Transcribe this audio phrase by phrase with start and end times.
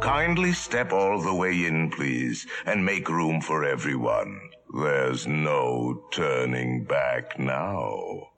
[0.00, 4.40] Kindly step all the way in, please, and make room for everyone.
[4.74, 8.28] There's no turning back now.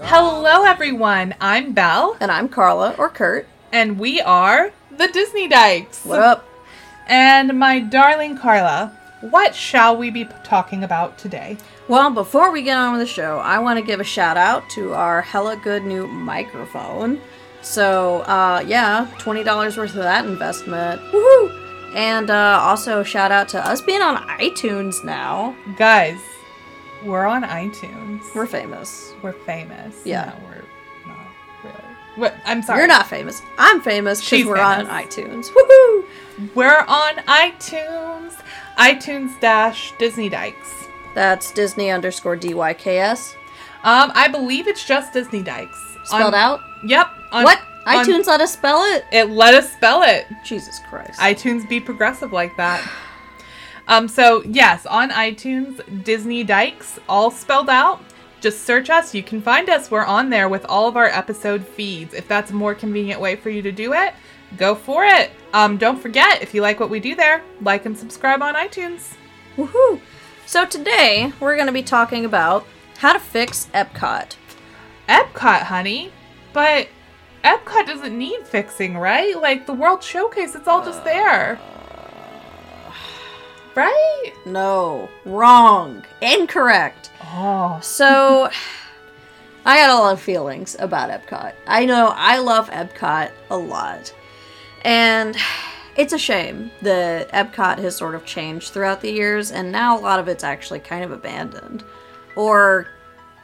[0.00, 1.34] Hello, everyone.
[1.40, 3.46] I'm Belle, And I'm Carla or Kurt.
[3.72, 6.04] and we are the Disney Dykes.
[6.04, 6.48] What up?
[7.08, 11.56] And my darling Carla, what shall we be talking about today?
[11.88, 14.68] Well, before we get on with the show, I want to give a shout out
[14.70, 17.20] to our hella good new microphone.
[17.62, 21.00] So, uh, yeah, $20 worth of that investment.
[21.12, 21.94] Woohoo!
[21.94, 25.54] And uh, also, shout out to us being on iTunes now.
[25.76, 26.18] Guys,
[27.04, 28.22] we're on iTunes.
[28.34, 29.12] We're famous.
[29.22, 29.94] We're famous.
[30.04, 30.24] Yeah.
[30.24, 31.26] No, we're not
[31.62, 31.76] really.
[32.16, 32.34] What?
[32.44, 32.78] I'm sorry.
[32.78, 33.40] You're not famous.
[33.58, 35.48] I'm famous because we're on iTunes.
[35.48, 36.54] Woohoo!
[36.54, 38.41] We're on iTunes.
[38.78, 40.86] iTunes dash Disney Dykes.
[41.14, 43.34] That's Disney underscore DYKS.
[43.84, 45.78] Um, I believe it's just Disney Dykes.
[46.04, 46.60] Spelled On- out?
[46.84, 47.06] Yep.
[47.32, 47.60] on- what?
[47.86, 49.04] on- iTunes let us spell it?
[49.12, 50.26] It let us spell it.
[50.44, 51.18] Jesus Christ.
[51.20, 52.82] iTunes be progressive like that.
[53.88, 58.00] Um, so yes, on iTunes, Disney Dykes, all spelled out.
[58.40, 59.14] Just search us.
[59.14, 59.90] You can find us.
[59.90, 62.14] We're on there with all of our episode feeds.
[62.14, 64.14] If that's a more convenient way for you to do it,
[64.56, 65.30] go for it.
[65.52, 69.14] Um, don't forget, if you like what we do there, like and subscribe on iTunes.
[69.56, 70.00] Woohoo!
[70.46, 72.66] So today we're going to be talking about
[72.98, 74.36] how to fix Epcot.
[75.08, 76.12] Epcot, honey.
[76.52, 76.88] But
[77.44, 79.40] Epcot doesn't need fixing, right?
[79.40, 81.58] Like the World Showcase, it's all just there.
[83.74, 84.32] Right?
[84.44, 87.10] No, wrong, incorrect.
[87.24, 88.50] Oh, So
[89.64, 91.54] I got a lot of feelings about Epcot.
[91.66, 94.12] I know I love Epcot a lot.
[94.84, 95.36] And
[95.96, 100.00] it's a shame that Epcot has sort of changed throughout the years and now a
[100.00, 101.84] lot of it's actually kind of abandoned
[102.36, 102.88] or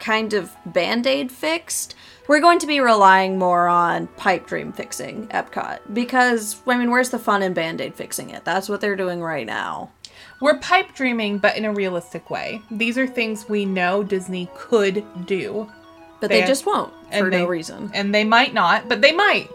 [0.00, 1.94] kind of band-aid fixed.
[2.26, 7.10] We're going to be relying more on pipe dream fixing Epcot because I mean where's
[7.10, 8.44] the fun in band-aid fixing it?
[8.44, 9.90] That's what they're doing right now.
[10.40, 12.62] We're pipe dreaming, but in a realistic way.
[12.70, 15.70] These are things we know Disney could do.
[16.20, 17.90] But they, They- just won't for they- no reason.
[17.92, 19.48] And they might not, but they might.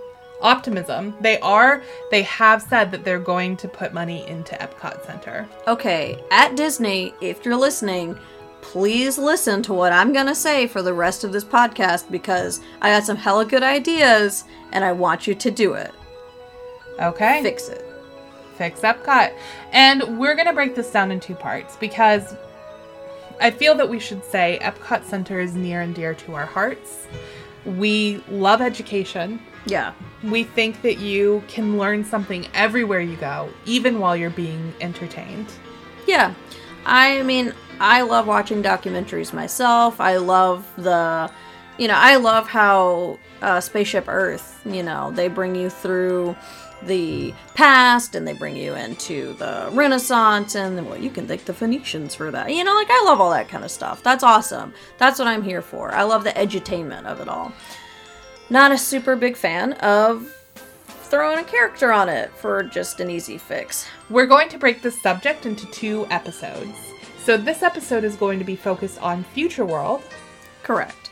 [0.43, 1.15] Optimism.
[1.21, 1.81] They are,
[2.11, 5.47] they have said that they're going to put money into Epcot Center.
[5.67, 8.17] Okay, at Disney, if you're listening,
[8.61, 12.91] please listen to what I'm gonna say for the rest of this podcast because I
[12.91, 15.91] got some hella good ideas and I want you to do it.
[16.99, 17.41] Okay?
[17.41, 17.85] Fix it.
[18.55, 19.33] fix Epcot.
[19.71, 22.35] And we're going to break this down in two parts because
[23.41, 27.07] I feel that we should say Epcot Center is near and dear to our hearts.
[27.65, 29.41] We love education.
[29.65, 29.93] Yeah.
[30.23, 35.47] We think that you can learn something everywhere you go, even while you're being entertained.
[36.07, 36.33] Yeah.
[36.85, 39.99] I mean, I love watching documentaries myself.
[39.99, 41.31] I love the,
[41.77, 46.35] you know, I love how uh, Spaceship Earth, you know, they bring you through
[46.83, 51.53] the past and they bring you into the Renaissance and well, you can thank the
[51.53, 52.53] Phoenicians for that.
[52.53, 54.03] You know, like, I love all that kind of stuff.
[54.03, 54.73] That's awesome.
[54.97, 55.93] That's what I'm here for.
[55.93, 57.53] I love the edutainment of it all.
[58.49, 60.33] Not a super big fan of
[60.85, 63.85] throwing a character on it for just an easy fix.
[64.09, 66.75] We're going to break this subject into two episodes.
[67.23, 70.01] So this episode is going to be focused on Future World.
[70.63, 71.11] Correct.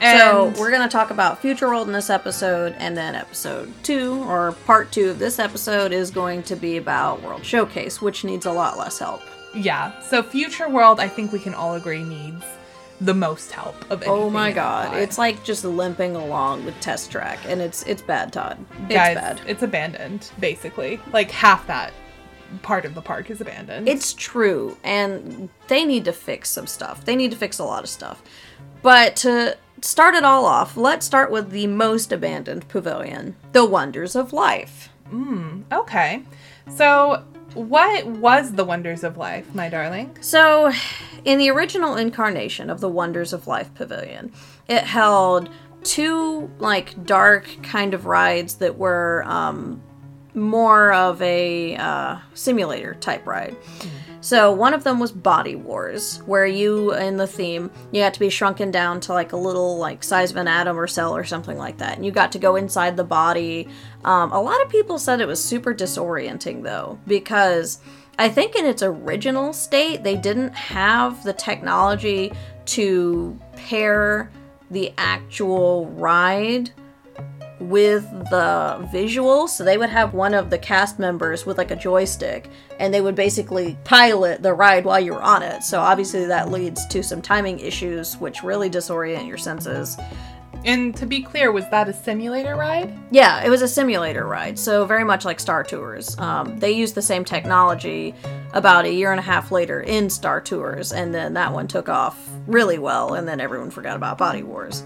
[0.00, 4.22] And so we're gonna talk about Future World in this episode, and then episode two
[4.28, 8.46] or part two of this episode is going to be about World Showcase, which needs
[8.46, 9.22] a lot less help.
[9.54, 12.44] yeah, so Future World, I think we can all agree needs
[13.00, 14.10] the most help of oh anything.
[14.10, 18.32] Oh my god, it's like just limping along with Test Track, and it's it's bad,
[18.32, 18.58] Todd.
[18.84, 19.40] It's Guys, bad.
[19.46, 21.00] it's abandoned, basically.
[21.12, 21.92] Like half that
[22.62, 23.88] part of the park is abandoned.
[23.88, 27.04] It's true, and they need to fix some stuff.
[27.04, 28.22] They need to fix a lot of stuff.
[28.82, 34.16] But to start it all off, let's start with the most abandoned pavilion, the Wonders
[34.16, 34.88] of Life.
[35.10, 36.22] Hmm, okay.
[36.74, 37.24] So,
[37.58, 40.16] what was the Wonders of Life, my darling?
[40.20, 40.72] So,
[41.24, 44.32] in the original incarnation of the Wonders of Life Pavilion,
[44.68, 45.48] it held
[45.82, 49.82] two like dark kind of rides that were um,
[50.40, 53.56] more of a uh, simulator type ride.
[54.20, 58.20] So one of them was Body Wars, where you in the theme you had to
[58.20, 61.24] be shrunken down to like a little like size of an atom or cell or
[61.24, 63.68] something like that, and you got to go inside the body.
[64.04, 67.78] Um, a lot of people said it was super disorienting though, because
[68.18, 72.32] I think in its original state they didn't have the technology
[72.66, 74.32] to pair
[74.70, 76.70] the actual ride
[77.60, 79.50] with the visuals.
[79.50, 83.00] So they would have one of the cast members with like a joystick and they
[83.00, 85.62] would basically pilot the ride while you're on it.
[85.62, 89.96] So obviously that leads to some timing issues which really disorient your senses.
[90.64, 92.92] And to be clear, was that a simulator ride?
[93.10, 96.18] Yeah, it was a simulator ride, so very much like Star Tours.
[96.18, 98.14] Um, they used the same technology
[98.54, 101.88] about a year and a half later in Star Tours, and then that one took
[101.88, 104.82] off really well, and then everyone forgot about Body Wars.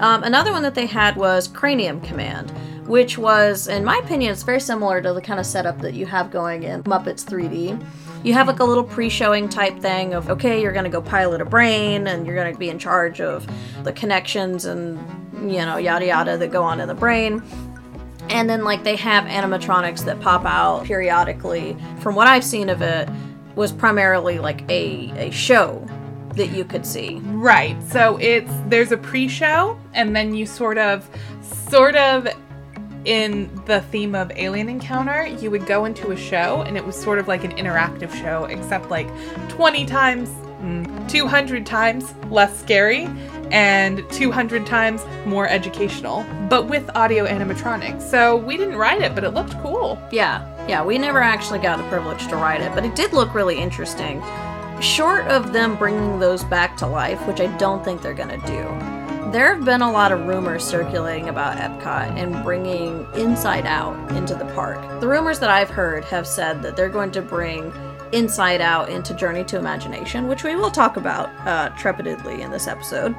[0.00, 2.50] Um, another one that they had was Cranium Command,
[2.86, 6.06] which was, in my opinion, it's very similar to the kind of setup that you
[6.06, 7.84] have going in Muppets 3D.
[8.24, 11.40] You have like a little pre showing type thing of, okay, you're to go pilot
[11.40, 13.46] a brain and you're to be in charge of
[13.84, 14.98] the connections and,
[15.50, 17.42] you know, yada yada that go on in the brain.
[18.30, 21.76] And then, like, they have animatronics that pop out periodically.
[22.00, 23.08] From what I've seen of it,
[23.58, 25.84] was primarily like a, a show
[26.38, 27.20] that you could see.
[27.24, 27.76] Right.
[27.90, 31.08] So it's there's a pre-show and then you sort of
[31.68, 32.26] sort of
[33.04, 36.96] in the theme of alien encounter, you would go into a show and it was
[36.96, 39.08] sort of like an interactive show except like
[39.48, 40.28] 20 times
[40.60, 43.08] mm, 200 times less scary
[43.50, 48.02] and 200 times more educational, but with audio animatronics.
[48.02, 49.98] So we didn't ride it, but it looked cool.
[50.12, 53.32] Yeah, yeah, we never actually got the privilege to ride it, but it did look
[53.34, 54.20] really interesting.
[54.80, 58.62] Short of them bringing those back to life, which I don't think they're gonna do,
[59.32, 64.34] there have been a lot of rumors circulating about Epcot and bringing Inside Out into
[64.34, 65.00] the park.
[65.00, 67.70] The rumors that I've heard have said that they're going to bring
[68.12, 71.70] Inside Out into Journey to Imagination, which we will talk about uh,
[72.40, 73.14] in this episode.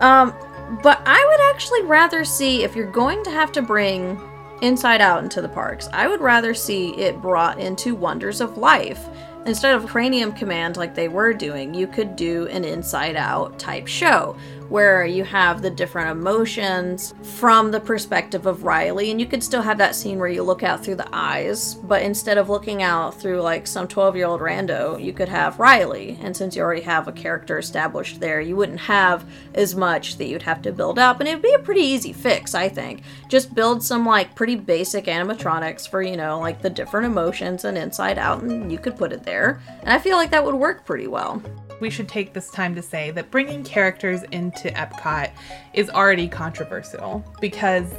[0.00, 0.34] Um,
[0.82, 4.20] but I would actually rather see if you're going to have to bring
[4.60, 9.08] Inside Out into the parks, I would rather see it brought into Wonders of Life.
[9.44, 13.88] Instead of Cranium Command like they were doing, you could do an Inside Out type
[13.88, 14.36] show
[14.72, 19.60] where you have the different emotions from the perspective of Riley, and you could still
[19.60, 23.20] have that scene where you look out through the eyes, but instead of looking out
[23.20, 26.18] through like some 12 year old rando, you could have Riley.
[26.22, 30.24] And since you already have a character established there, you wouldn't have as much that
[30.24, 33.02] you'd have to build up, and it'd be a pretty easy fix, I think.
[33.28, 37.76] Just build some like pretty basic animatronics for, you know, like the different emotions and
[37.76, 39.60] inside out, and you could put it there.
[39.80, 41.42] And I feel like that would work pretty well
[41.82, 45.32] we should take this time to say that bringing characters into Epcot
[45.74, 47.92] is already controversial because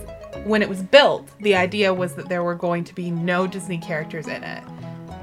[0.45, 3.77] when it was built, the idea was that there were going to be no Disney
[3.77, 4.63] characters in it.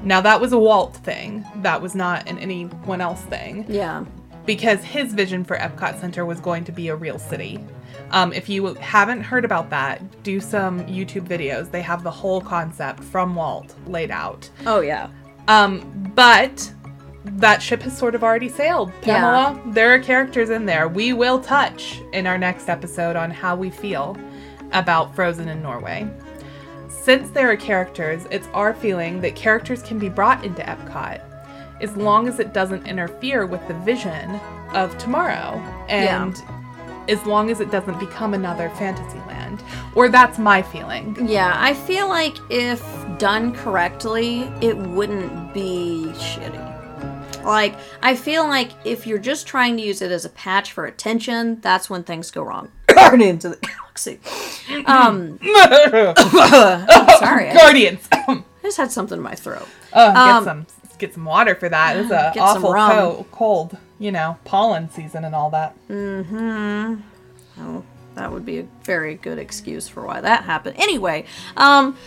[0.03, 3.65] Now, that was a Walt thing, that was not an anyone else thing.
[3.67, 4.05] Yeah.
[4.45, 7.59] Because his vision for Epcot Center was going to be a real city.
[8.11, 11.69] Um, if you haven't heard about that, do some YouTube videos.
[11.69, 14.49] They have the whole concept from Walt laid out.
[14.65, 15.09] Oh, yeah.
[15.47, 16.71] Um, but
[17.23, 18.91] that ship has sort of already sailed.
[19.01, 19.71] Pamela, yeah.
[19.73, 20.87] there are characters in there.
[20.87, 24.17] We will touch in our next episode on how we feel
[24.71, 26.09] about Frozen in Norway.
[26.89, 31.21] Since there are characters, it's our feeling that characters can be brought into Epcot
[31.81, 34.39] as long as it doesn't interfere with the vision
[34.73, 35.57] of tomorrow
[35.89, 37.05] and yeah.
[37.07, 39.63] as long as it doesn't become another Fantasyland.
[39.95, 41.17] Or that's my feeling.
[41.27, 42.81] Yeah, I feel like if
[43.17, 46.70] done correctly, it wouldn't be shitty.
[47.45, 50.85] Like, I feel like if you're just trying to use it as a patch for
[50.85, 52.71] attention, that's when things go wrong.
[52.87, 54.19] Guardians of the Galaxy.
[54.85, 55.39] Um,
[57.19, 58.07] sorry, Guardians.
[58.11, 59.67] I just had something in my throat.
[59.93, 60.65] Oh, get um, some
[60.97, 61.97] get some water for that.
[61.97, 65.75] It's a awful co- cold, you know, pollen season and all that.
[65.89, 67.01] Mm-hmm.
[67.59, 67.83] Oh,
[68.15, 70.77] that would be a very good excuse for why that happened.
[70.77, 71.25] Anyway,
[71.57, 71.97] um,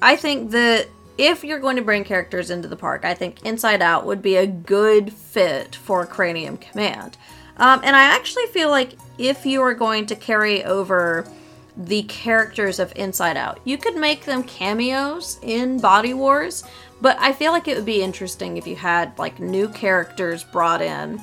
[0.00, 0.88] I think that
[1.18, 4.36] if you're going to bring characters into the park, I think Inside Out would be
[4.36, 7.16] a good fit for Cranium Command.
[7.56, 11.28] Um, and I actually feel like if you are going to carry over
[11.76, 16.64] the characters of Inside Out, you could make them cameos in Body Wars,
[17.00, 20.80] but I feel like it would be interesting if you had like new characters brought
[20.80, 21.20] in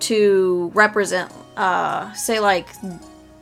[0.00, 2.68] to represent, uh, say, like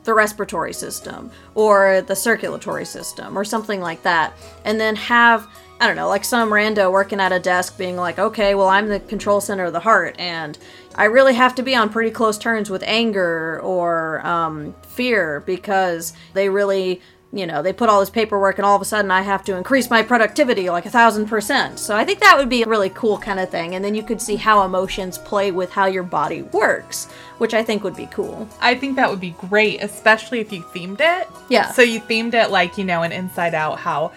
[0.04, 4.32] the respiratory system or the circulatory system or something like that,
[4.64, 5.46] and then have
[5.80, 8.88] I don't know, like some rando working at a desk being like, okay, well, I'm
[8.88, 10.58] the control center of the heart, and
[10.96, 16.12] I really have to be on pretty close terms with anger or um, fear because
[16.34, 17.00] they really,
[17.32, 19.54] you know, they put all this paperwork and all of a sudden I have to
[19.54, 21.78] increase my productivity like a thousand percent.
[21.78, 23.76] So I think that would be a really cool kind of thing.
[23.76, 27.04] And then you could see how emotions play with how your body works,
[27.36, 28.48] which I think would be cool.
[28.60, 31.28] I think that would be great, especially if you themed it.
[31.48, 31.70] Yeah.
[31.70, 34.10] So you themed it like, you know, an inside out how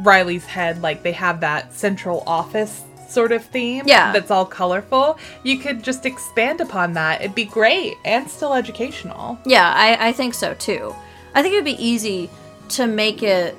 [0.00, 4.12] Riley's head, like they have that central office sort of theme yeah.
[4.12, 5.18] that's all colorful.
[5.42, 7.20] You could just expand upon that.
[7.20, 9.38] It'd be great and still educational.
[9.46, 10.94] Yeah, I, I think so too.
[11.34, 12.30] I think it would be easy
[12.70, 13.56] to make it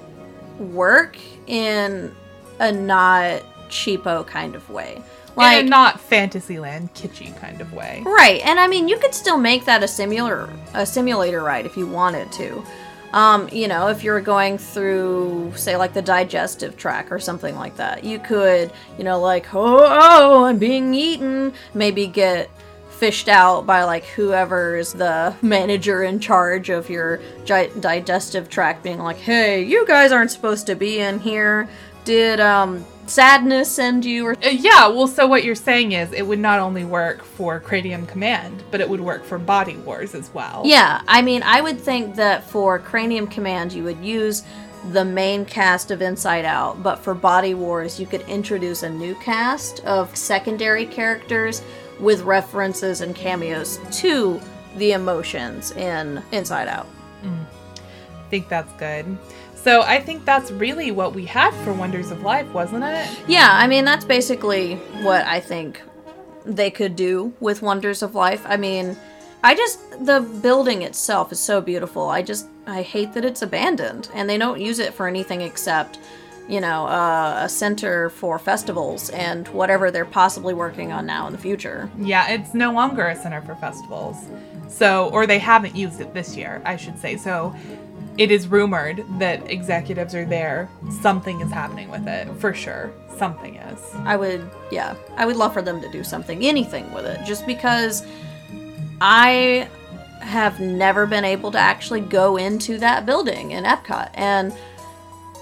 [0.59, 1.17] work
[1.47, 2.13] in
[2.59, 5.01] a not cheapo kind of way.
[5.35, 8.01] Like in a not Fantasyland kitschy kind of way.
[8.05, 11.77] Right, and I mean, you could still make that a simulator, a simulator ride if
[11.77, 12.63] you wanted to.
[13.13, 17.77] Um, you know, if you're going through, say, like the digestive tract or something like
[17.77, 21.53] that, you could, you know, like, oh, oh, I'm being eaten.
[21.73, 22.49] Maybe get
[22.89, 28.83] fished out by like whoever is the manager in charge of your gi- digestive tract,
[28.83, 31.69] being like, hey, you guys aren't supposed to be in here.
[32.03, 36.25] Did um sadness send you or Uh, yeah, well, so what you're saying is it
[36.25, 40.33] would not only work for Cranium Command, but it would work for Body Wars as
[40.33, 40.61] well.
[40.65, 44.43] Yeah, I mean, I would think that for Cranium Command, you would use
[44.91, 49.15] the main cast of Inside Out, but for Body Wars, you could introduce a new
[49.15, 51.61] cast of secondary characters
[51.99, 54.39] with references and cameos to
[54.77, 56.87] the emotions in Inside Out.
[57.23, 59.17] I think that's good.
[59.67, 63.05] So I think that's really what we had for Wonders of Life, wasn't it?
[63.27, 65.81] Yeah, I mean, that's basically what I think
[66.45, 68.43] they could do with Wonders of Life.
[68.45, 68.95] I mean,
[69.43, 72.07] I just, the building itself is so beautiful.
[72.07, 75.99] I just, I hate that it's abandoned and they don't use it for anything except,
[76.47, 81.33] you know, uh, a center for festivals and whatever they're possibly working on now in
[81.33, 81.91] the future.
[81.99, 84.29] Yeah, it's no longer a center for festivals.
[84.69, 87.17] So, or they haven't used it this year, I should say.
[87.17, 87.53] So,
[88.17, 90.69] it is rumored that executives are there.
[91.01, 92.91] Something is happening with it, for sure.
[93.15, 93.79] Something is.
[94.03, 97.45] I would, yeah, I would love for them to do something, anything with it, just
[97.45, 98.05] because
[99.01, 99.69] I
[100.21, 104.09] have never been able to actually go into that building in Epcot.
[104.15, 104.53] And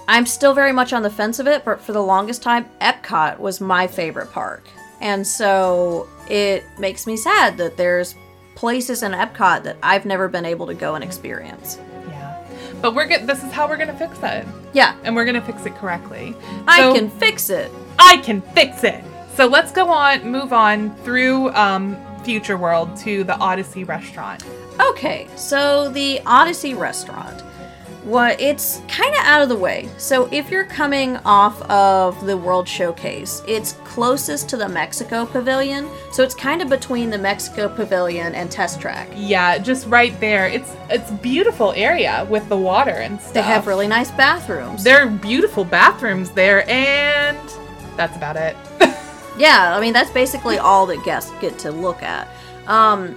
[0.06, 3.38] I'm still very much on the fence of it, but for the longest time, Epcot
[3.38, 4.68] was my favorite park.
[5.00, 8.14] And so it makes me sad that there's
[8.54, 11.78] places in Epcot that I've never been able to go and experience.
[12.86, 13.26] But we're good.
[13.26, 14.46] This is how we're to fix it.
[14.72, 16.36] Yeah, And we're to fix it correctly.
[16.68, 17.72] I So- can fix it.
[17.98, 19.02] I can fix it.
[19.34, 24.44] So let's go on, move on through um, Future World to the Odyssey restaurant.
[24.80, 27.42] Okay, so the Odyssey restaurant.
[28.06, 29.88] What it's kind of out of the way.
[29.96, 35.88] So if you're coming off of the World Showcase, it's closest to the Mexico Pavilion.
[36.12, 39.08] So it's kind of between the Mexico Pavilion and Test Track.
[39.16, 40.46] Yeah, just right there.
[40.46, 43.34] It's it's beautiful area with the water and stuff.
[43.34, 44.84] They have really nice bathrooms.
[44.84, 47.36] There are beautiful bathrooms there, and
[47.96, 48.56] that's about it.
[49.38, 52.26] Yeah, I mean that's basically all that guests get to look at.
[52.66, 53.14] Um,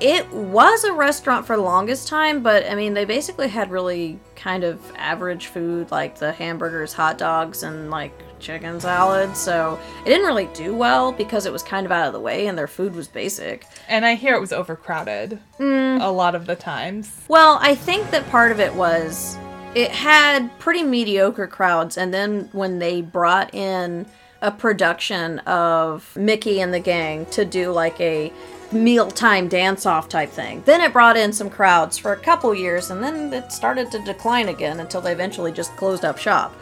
[0.00, 4.18] it was a restaurant for the longest time, but I mean they basically had really
[4.36, 9.36] kind of average food like the hamburgers, hot dogs, and like chicken salad.
[9.36, 12.46] So it didn't really do well because it was kind of out of the way
[12.46, 13.66] and their food was basic.
[13.88, 16.02] and I hear it was overcrowded Mm.
[16.02, 17.10] a lot of the times.
[17.28, 19.38] Well, I think that part of it was
[19.74, 24.06] it had pretty mediocre crowds, and then when they brought in
[24.42, 28.30] a production of Mickey and the gang to do like a
[28.74, 32.90] mealtime dance off type thing, then it brought in some crowds for a couple years,
[32.90, 36.54] and then it started to decline again until they eventually just closed up shop.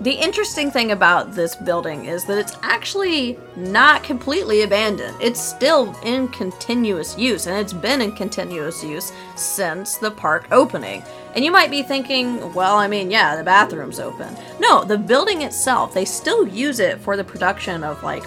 [0.00, 5.16] The interesting thing about this building is that it's actually not completely abandoned.
[5.22, 11.02] It's still in continuous use, and it's been in continuous use since the park opening.
[11.34, 14.36] And you might be thinking, well, I mean, yeah, the bathroom's open.
[14.60, 18.24] No, the building itself, they still use it for the production of like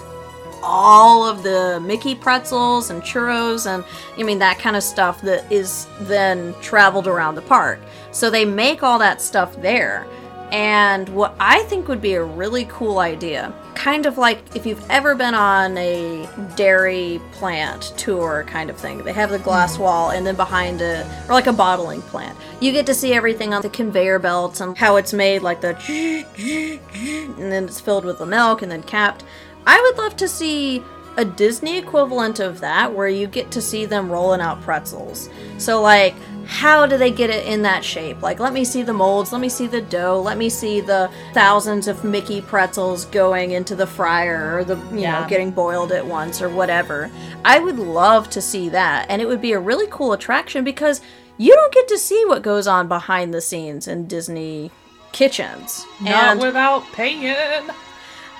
[0.62, 3.84] all of the Mickey pretzels and churros and
[4.18, 7.80] I mean that kind of stuff that is then traveled around the park.
[8.12, 10.06] So they make all that stuff there.
[10.52, 14.84] And what I think would be a really cool idea, kind of like if you've
[14.90, 19.04] ever been on a dairy plant tour kind of thing.
[19.04, 19.80] They have the glass mm.
[19.80, 22.36] wall and then behind it or like a bottling plant.
[22.60, 25.76] You get to see everything on the conveyor belts and how it's made like the
[27.38, 29.24] and then it's filled with the milk and then capped.
[29.66, 30.82] I would love to see
[31.16, 35.28] a Disney equivalent of that where you get to see them rolling out pretzels.
[35.58, 36.14] So, like,
[36.46, 38.22] how do they get it in that shape?
[38.22, 41.10] Like, let me see the molds, let me see the dough, let me see the
[41.34, 45.20] thousands of Mickey pretzels going into the fryer or the, you Yeah.
[45.20, 47.10] know, getting boiled at once or whatever.
[47.44, 49.06] I would love to see that.
[49.08, 51.00] And it would be a really cool attraction because
[51.36, 54.70] you don't get to see what goes on behind the scenes in Disney
[55.12, 55.84] kitchens.
[56.00, 57.34] Not and without paying.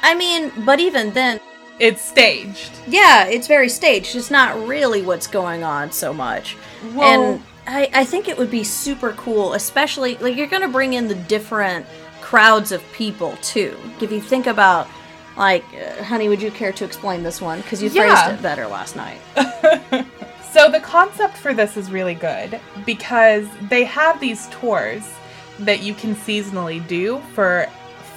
[0.03, 1.41] I mean, but even then,
[1.79, 2.71] It's staged.
[2.87, 4.17] yeah, it's very staged.
[4.17, 6.57] It's not really what's going on so much.
[6.95, 7.03] Well-
[7.35, 10.95] and I, I think it would be super cool, especially like you're going to bring
[10.95, 11.87] in the different
[12.21, 13.77] crowds of people too.
[14.01, 14.89] If you think about,
[15.37, 17.61] like, uh, honey, would you care to explain this one?
[17.61, 18.15] Because you Yeah.
[18.27, 19.21] phrased it better last night.
[20.53, 25.05] So the concept for this is really good because they have these tours
[25.61, 27.69] that you can seasonally do for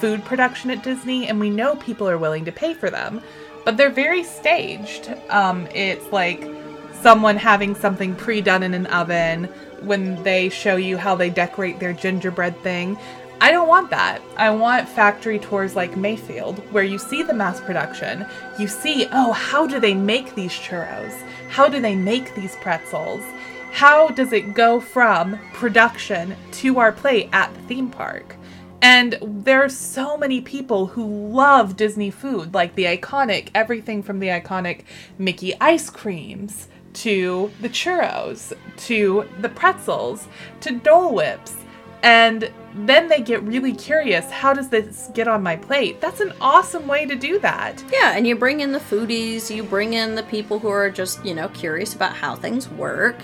[0.04, 3.22] food production at Disney and we know people are willing to pay for them.
[3.64, 5.10] but they're very staged.
[5.30, 6.44] Um, it's like
[6.92, 9.46] someone having something pre done in an oven
[9.80, 12.98] when they show you how they decorate their gingerbread thing.
[13.40, 14.22] I don't want that.
[14.36, 18.26] I want factory tours like Mayfield, where you see the mass production.
[18.60, 21.14] You see, oh, how do they make these churros?
[21.48, 23.24] How do they make these pretzels?
[23.72, 28.36] How does it go from production to our plate at the theme park?
[28.84, 34.20] And there are so many people who love Disney food, like the iconic, everything from
[34.20, 34.82] the iconic
[35.18, 40.28] Mickey ice creams to the churros to the pretzels
[40.60, 41.56] to Dole Whips.
[42.04, 46.02] And then they get really curious how does this get on my plate?
[46.02, 47.82] That's an awesome way to do that.
[47.90, 51.24] Yeah, and you bring in the foodies, you bring in the people who are just,
[51.24, 53.16] you know, curious about how things work.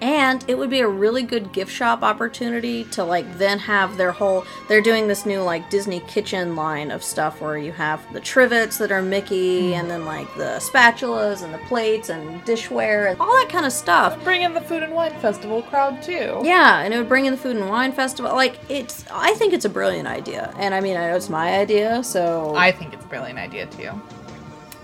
[0.00, 4.12] And it would be a really good gift shop opportunity to like then have their
[4.12, 8.20] whole they're doing this new like Disney kitchen line of stuff where you have the
[8.20, 9.74] trivets that are Mickey hmm.
[9.74, 13.72] and then like the spatulas and the plates and dishware and all that kind of
[13.72, 14.22] stuff.
[14.24, 16.40] Bring in the food and wine festival crowd too.
[16.44, 18.32] Yeah, and it would bring in the food and wine festival.
[18.34, 20.52] Like it's I think it's a brilliant idea.
[20.58, 23.66] And I mean I know it's my idea, so I think it's a brilliant idea
[23.66, 24.00] too.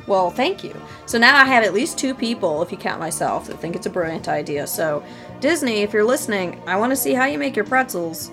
[0.07, 0.75] Well, thank you.
[1.07, 3.87] So now I have at least two people, if you count myself, that think it's
[3.87, 4.67] a brilliant idea.
[4.67, 5.05] So,
[5.41, 8.31] Disney, if you're listening, I want to see how you make your pretzels.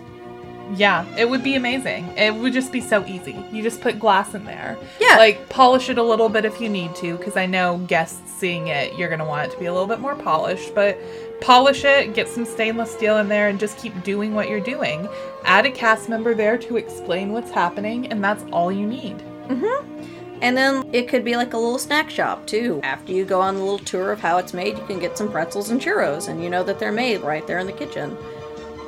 [0.76, 2.08] Yeah, it would be amazing.
[2.18, 3.44] It would just be so easy.
[3.52, 4.78] You just put glass in there.
[5.02, 5.18] Yeah.
[5.18, 8.68] Like polish it a little bit if you need to, because I know guests seeing
[8.68, 10.74] it, you're gonna want it to be a little bit more polished.
[10.74, 10.98] But
[11.42, 15.10] polish it, get some stainless steel in there, and just keep doing what you're doing.
[15.44, 19.18] Add a cast member there to explain what's happening, and that's all you need.
[19.48, 20.11] Mm-hmm.
[20.42, 22.80] And then it could be like a little snack shop too.
[22.84, 25.32] After you go on the little tour of how it's made, you can get some
[25.32, 28.18] pretzels and churros, and you know that they're made right there in the kitchen.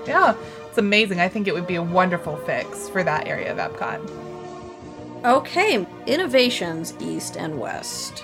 [0.07, 0.35] Yeah,
[0.67, 1.19] it's amazing.
[1.19, 4.01] I think it would be a wonderful fix for that area of Epcot.
[5.23, 8.23] Okay, innovations east and west.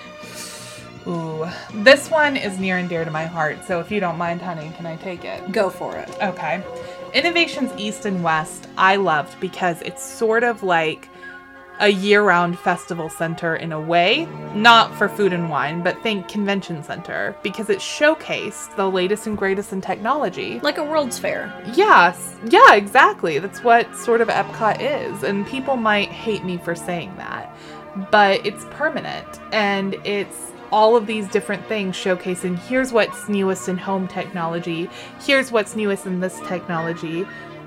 [1.06, 3.64] Ooh, this one is near and dear to my heart.
[3.66, 5.50] So if you don't mind, honey, can I take it?
[5.50, 6.10] Go for it.
[6.20, 6.62] Okay.
[7.14, 11.08] Innovations East and West, I loved because it's sort of like
[11.80, 14.28] a year round festival center in a way.
[14.54, 19.36] Not for food and wine, but think convention center because it showcased the latest and
[19.36, 20.60] greatest in technology.
[20.60, 21.52] Like a World's Fair.
[21.74, 23.38] Yes, yeah, exactly.
[23.38, 25.22] That's what sort of Epcot is.
[25.22, 27.56] And people might hate me for saying that,
[28.10, 33.76] but it's permanent and it's all of these different things showcasing here's what's newest in
[33.76, 34.88] home technology,
[35.20, 37.22] here's what's newest in this technology.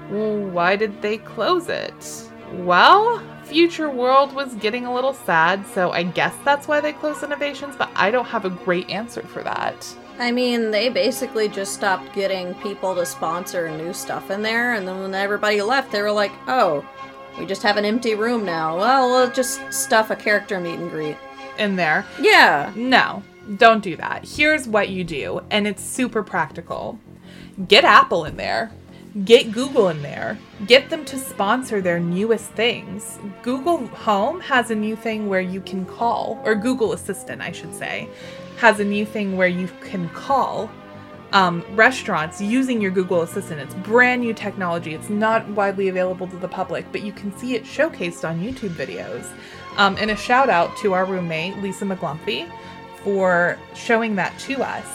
[0.09, 2.29] Why did they close it?
[2.53, 7.23] Well, Future World was getting a little sad, so I guess that's why they closed
[7.23, 9.95] innovations, but I don't have a great answer for that.
[10.19, 14.87] I mean, they basically just stopped getting people to sponsor new stuff in there, and
[14.87, 16.85] then when everybody left, they were like, oh,
[17.37, 18.77] we just have an empty room now.
[18.77, 21.17] Well, we'll just stuff a character meet and greet.
[21.57, 22.05] In there.
[22.19, 22.71] Yeah.
[22.75, 23.23] No,
[23.57, 24.25] don't do that.
[24.25, 26.99] Here's what you do, and it's super practical.
[27.67, 28.71] Get Apple in there.
[29.25, 30.39] Get Google in there.
[30.65, 33.19] Get them to sponsor their newest things.
[33.43, 37.75] Google Home has a new thing where you can call, or Google Assistant, I should
[37.75, 38.09] say,
[38.57, 40.67] has a new thing where you can call
[41.31, 43.59] um, restaurants using your Google Assistant.
[43.59, 44.95] It's brand new technology.
[44.95, 48.69] It's not widely available to the public, but you can see it showcased on YouTube
[48.69, 49.27] videos.
[49.77, 52.51] Um, and a shout out to our roommate, Lisa McGlumpy,
[53.03, 54.87] for showing that to us.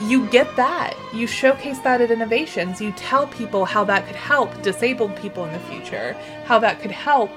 [0.00, 0.94] You get that.
[1.12, 2.80] You showcase that at innovations.
[2.80, 6.90] You tell people how that could help disabled people in the future, how that could
[6.90, 7.30] help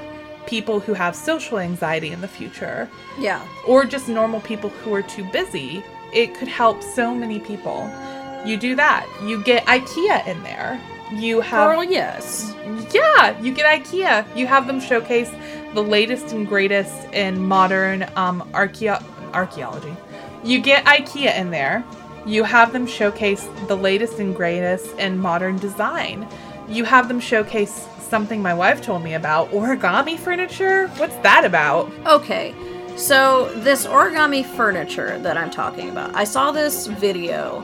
[0.47, 2.89] people who have social anxiety in the future,
[3.19, 3.41] Yeah.
[3.67, 5.83] or just normal people who are too busy.
[6.13, 7.89] It could help so many people.
[8.45, 9.07] You do that.
[9.23, 10.79] You get IKEA in there.
[11.13, 12.53] You have Girl, yes.
[12.91, 14.25] yeah, you get IKEA.
[14.35, 15.29] You have them showcase
[15.73, 19.95] the latest and greatest in modern um, archaeology.
[20.43, 21.83] You get IKEA in there.
[22.25, 26.27] You have them showcase the latest and greatest in modern design.
[26.67, 30.87] You have them showcase something my wife told me about origami furniture.
[30.97, 31.91] What's that about?
[32.07, 32.55] Okay,
[32.95, 37.63] so this origami furniture that I'm talking about, I saw this video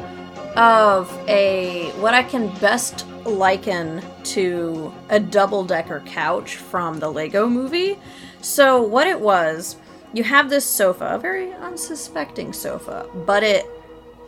[0.55, 7.47] of a what I can best liken to a double decker couch from the Lego
[7.47, 7.97] movie.
[8.41, 9.77] So, what it was,
[10.13, 13.65] you have this sofa, a very unsuspecting sofa, but it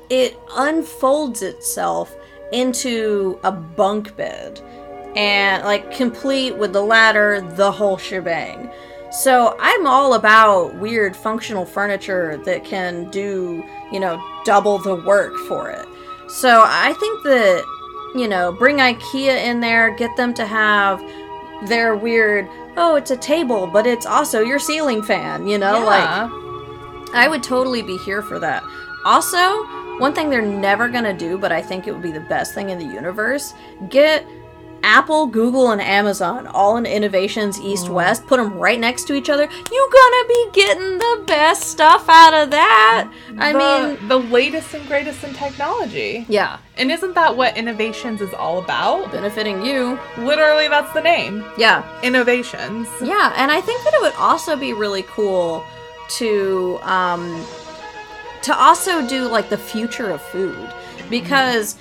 [0.10, 2.16] it unfolds itself
[2.52, 4.62] into a bunk bed
[5.16, 8.72] and like complete with the ladder, the whole shebang.
[9.12, 15.36] So I'm all about weird functional furniture that can do, you know, double the work
[15.48, 15.88] for it.
[16.28, 17.64] So I think that,
[18.16, 21.00] you know, bring IKEA in there, get them to have
[21.68, 26.32] their weird, oh, it's a table, but it's also your ceiling fan, you know, like
[27.14, 28.64] I would totally be here for that.
[29.06, 29.38] Also,
[30.00, 32.70] one thing they're never gonna do, but I think it would be the best thing
[32.70, 33.54] in the universe
[33.90, 34.26] get
[34.86, 39.30] Apple, Google, and Amazon all in innovations east west, put them right next to each
[39.30, 39.44] other.
[39.44, 43.10] You're gonna be getting the best stuff out of that.
[43.40, 46.26] I the, mean, the latest and greatest in technology.
[46.28, 49.10] yeah, And isn't that what innovations is all about?
[49.14, 49.98] benefiting you.
[50.18, 51.46] Literally, that's the name.
[51.58, 52.90] Yeah, Innovations.
[53.02, 55.64] Yeah, and I think that it would also be really cool
[56.18, 57.42] to um
[58.44, 60.70] to also do like the future of food
[61.10, 61.78] because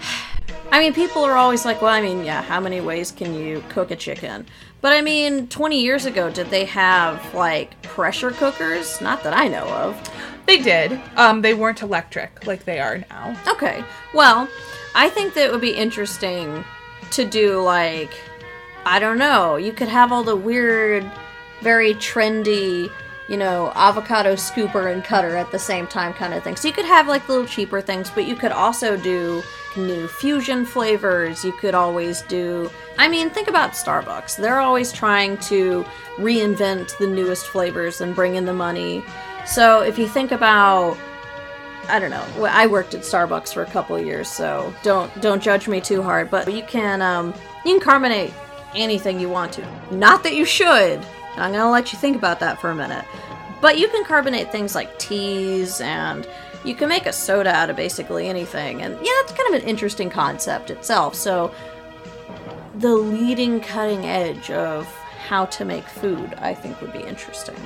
[0.70, 3.62] I mean people are always like, well, I mean, yeah, how many ways can you
[3.68, 4.46] cook a chicken?
[4.80, 9.00] But I mean, 20 years ago did they have like pressure cookers?
[9.00, 10.10] Not that I know of.
[10.46, 10.98] They did.
[11.16, 13.36] Um, they weren't electric like they are now.
[13.48, 13.84] Okay.
[14.14, 14.48] Well,
[14.94, 16.64] I think that it would be interesting
[17.10, 18.12] to do like
[18.84, 21.04] I don't know, you could have all the weird
[21.60, 22.90] very trendy,
[23.28, 26.56] you know, avocado scooper and cutter at the same time kind of thing.
[26.56, 29.42] So you could have like little cheaper things, but you could also do
[29.76, 31.44] new fusion flavors.
[31.44, 34.36] You could always do I mean, think about Starbucks.
[34.36, 35.84] They're always trying to
[36.16, 39.04] reinvent the newest flavors and bring in the money.
[39.46, 40.98] So if you think about
[41.88, 42.44] I don't know.
[42.44, 46.30] I worked at Starbucks for a couple years, so don't don't judge me too hard.
[46.30, 48.32] But you can um, you can carbonate
[48.74, 49.66] anything you want to.
[49.90, 51.04] Not that you should.
[51.38, 53.04] I'm gonna let you think about that for a minute.
[53.60, 56.28] But you can carbonate things like teas, and
[56.64, 58.82] you can make a soda out of basically anything.
[58.82, 61.14] And yeah, it's kind of an interesting concept itself.
[61.14, 61.52] So
[62.76, 64.86] the leading cutting edge of
[65.26, 67.56] how to make food, I think, would be interesting.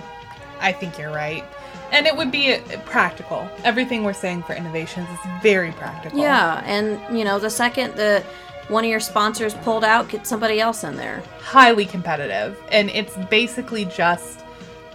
[0.61, 1.44] I think you're right.
[1.90, 3.46] And it would be uh, practical.
[3.64, 6.18] Everything we're saying for innovations is very practical.
[6.18, 8.24] Yeah, and you know, the second that
[8.68, 11.22] one of your sponsors pulled out, get somebody else in there.
[11.40, 12.59] Highly competitive.
[12.70, 14.40] And it's basically just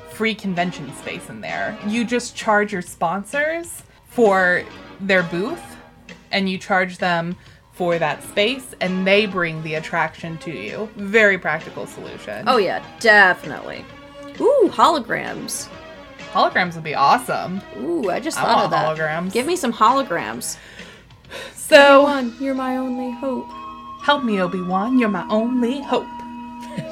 [0.09, 1.77] free convention space in there.
[1.87, 4.63] You just charge your sponsors for
[5.01, 5.61] their booth
[6.31, 7.35] and you charge them
[7.73, 10.89] for that space and they bring the attraction to you.
[10.95, 12.45] Very practical solution.
[12.47, 13.85] Oh yeah, definitely.
[14.41, 15.67] Ooh, holograms.
[16.31, 17.61] holograms would be awesome.
[17.79, 18.97] Ooh, I just I thought of that.
[18.97, 19.31] holograms.
[19.31, 20.57] Give me some holograms.
[21.55, 23.49] So One, you're my only hope.
[24.01, 24.97] Help me, Obi Wan.
[24.97, 26.07] You're my only hope.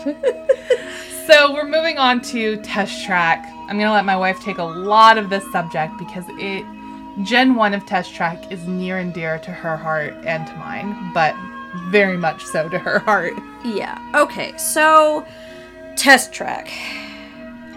[1.27, 3.45] so we're moving on to Test Track.
[3.69, 6.65] I'm gonna let my wife take a lot of this subject because it,
[7.23, 11.11] Gen One of Test Track, is near and dear to her heart and to mine,
[11.13, 11.35] but
[11.89, 13.33] very much so to her heart.
[13.63, 13.97] Yeah.
[14.13, 15.25] Okay, so
[15.95, 16.69] Test Track.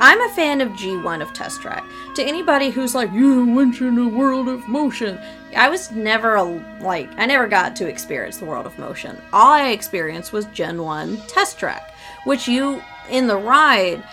[0.01, 1.85] I'm a fan of G1 of Test Track.
[2.15, 5.19] To anybody who's like, you went in a world of motion,
[5.57, 6.45] I was never a,
[6.81, 9.21] like, I never got to experience the world of motion.
[9.33, 12.81] All I experienced was Gen 1 Test Track, which you,
[13.11, 14.05] in the ride,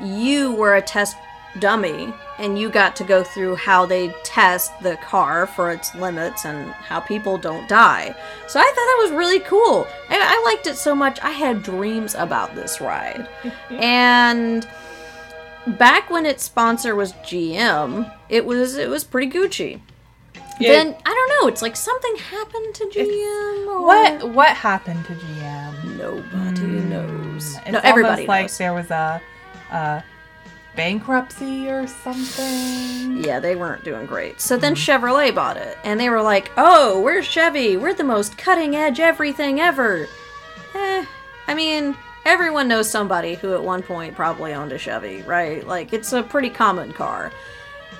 [0.00, 1.16] you were a test
[1.58, 6.44] dummy and you got to go through how they test the car for its limits
[6.44, 8.14] and how people don't die.
[8.48, 9.86] So I thought that was really cool.
[10.08, 11.20] I, I liked it so much.
[11.20, 13.28] I had dreams about this ride.
[13.70, 14.66] and
[15.66, 19.80] back when its sponsor was GM, it was it was pretty Gucci.
[20.58, 21.48] then I don't know.
[21.48, 23.66] It's like something happened to GM.
[23.66, 25.96] Or What what happened to GM?
[25.96, 27.56] Nobody knows.
[27.58, 28.58] It's no, everybody like knows.
[28.58, 29.20] there was a,
[29.70, 30.04] a
[30.76, 33.22] bankruptcy or something.
[33.24, 34.40] Yeah, they weren't doing great.
[34.40, 37.76] So then Chevrolet bought it, and they were like, "Oh, we're Chevy.
[37.76, 40.06] We're the most cutting edge everything ever."
[40.74, 41.04] Eh,
[41.48, 45.66] I mean, everyone knows somebody who at one point probably owned a Chevy, right?
[45.66, 47.32] Like it's a pretty common car.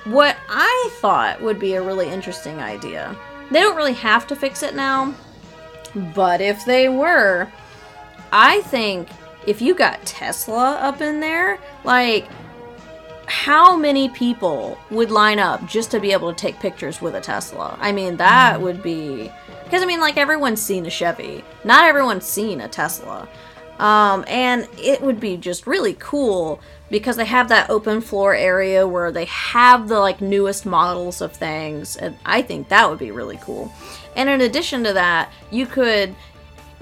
[0.04, 3.16] What I thought would be a really interesting idea.
[3.50, 5.14] They don't really have to fix it now,
[6.14, 7.48] but if they were,
[8.32, 9.08] I think
[9.46, 12.28] if you got Tesla up in there, like
[13.26, 17.20] how many people would line up just to be able to take pictures with a
[17.20, 17.76] Tesla?
[17.80, 18.62] I mean, that hmm.
[18.62, 19.30] would be
[19.64, 23.28] because I mean, like everyone's seen a Chevy, not everyone's seen a Tesla,
[23.78, 28.87] um, and it would be just really cool because they have that open floor area
[28.87, 33.11] where they have the like newest models of things, and I think that would be
[33.11, 33.72] really cool.
[34.14, 36.14] And in addition to that, you could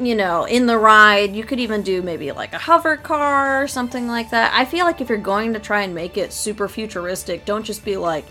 [0.01, 3.69] you know, in the ride, you could even do maybe like a hover car or
[3.69, 4.51] something like that.
[4.55, 7.85] I feel like if you're going to try and make it super futuristic, don't just
[7.85, 8.25] be like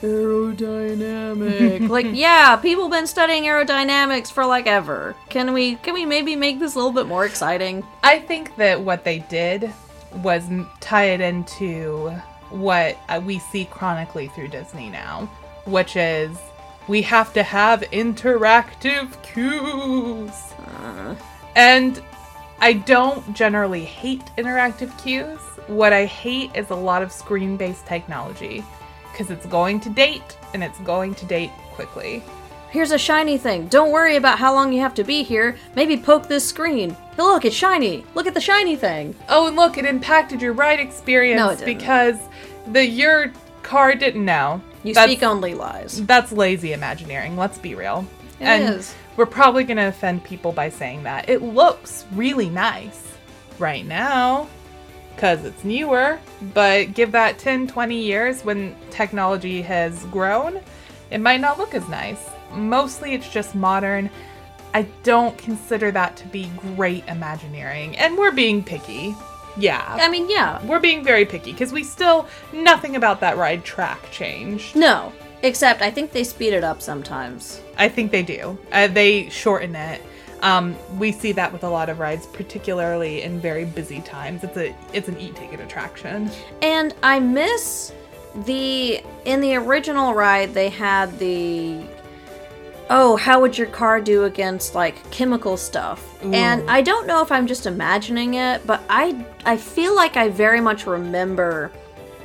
[0.00, 1.88] aerodynamic.
[1.96, 5.14] like, yeah, people been studying aerodynamics for like ever.
[5.28, 7.84] Can we can we maybe make this a little bit more exciting?
[8.02, 9.72] I think that what they did
[10.22, 10.48] was
[10.80, 12.10] tie it into
[12.50, 15.28] what uh, we see chronically through Disney now,
[15.66, 16.36] which is
[16.88, 20.32] we have to have interactive cues.
[21.54, 22.02] And
[22.60, 25.38] I don't generally hate interactive cues.
[25.66, 28.64] What I hate is a lot of screen based technology.
[29.18, 32.22] Because it's going to date and it's going to date quickly.
[32.70, 33.66] Here's a shiny thing.
[33.66, 35.56] Don't worry about how long you have to be here.
[35.74, 36.90] Maybe poke this screen.
[36.90, 38.04] Hey, look, it's shiny.
[38.14, 39.16] Look at the shiny thing.
[39.28, 41.78] Oh, and look, it impacted your ride experience No, it didn't.
[41.78, 42.16] because
[42.68, 43.32] the your
[43.64, 44.60] car didn't know.
[44.84, 46.04] You That's- speak only lies.
[46.06, 48.06] That's lazy imagineering, let's be real.
[48.38, 48.94] It and is.
[49.16, 51.28] we're probably going to offend people by saying that.
[51.28, 53.02] It looks really nice
[53.58, 54.48] right now
[55.18, 56.16] because it's newer,
[56.54, 60.60] but give that 10, 20 years when technology has grown,
[61.10, 62.30] it might not look as nice.
[62.52, 64.10] Mostly it's just modern.
[64.74, 69.16] I don't consider that to be great imagineering, and we're being picky.
[69.56, 69.98] Yeah.
[70.00, 70.64] I mean, yeah.
[70.64, 74.76] We're being very picky because we still, nothing about that ride track changed.
[74.76, 75.12] No.
[75.42, 77.60] Except I think they speed it up sometimes.
[77.76, 78.56] I think they do.
[78.70, 80.00] Uh, they shorten it.
[80.42, 84.44] Um, we see that with a lot of rides, particularly in very busy times.
[84.44, 86.30] It's a it's an e-ticket attraction.
[86.62, 87.92] And I miss
[88.44, 91.82] the in the original ride they had the
[92.90, 96.22] oh, how would your car do against like chemical stuff?
[96.24, 100.28] And I don't know if I'm just imagining it, but I I feel like I
[100.28, 101.70] very much remember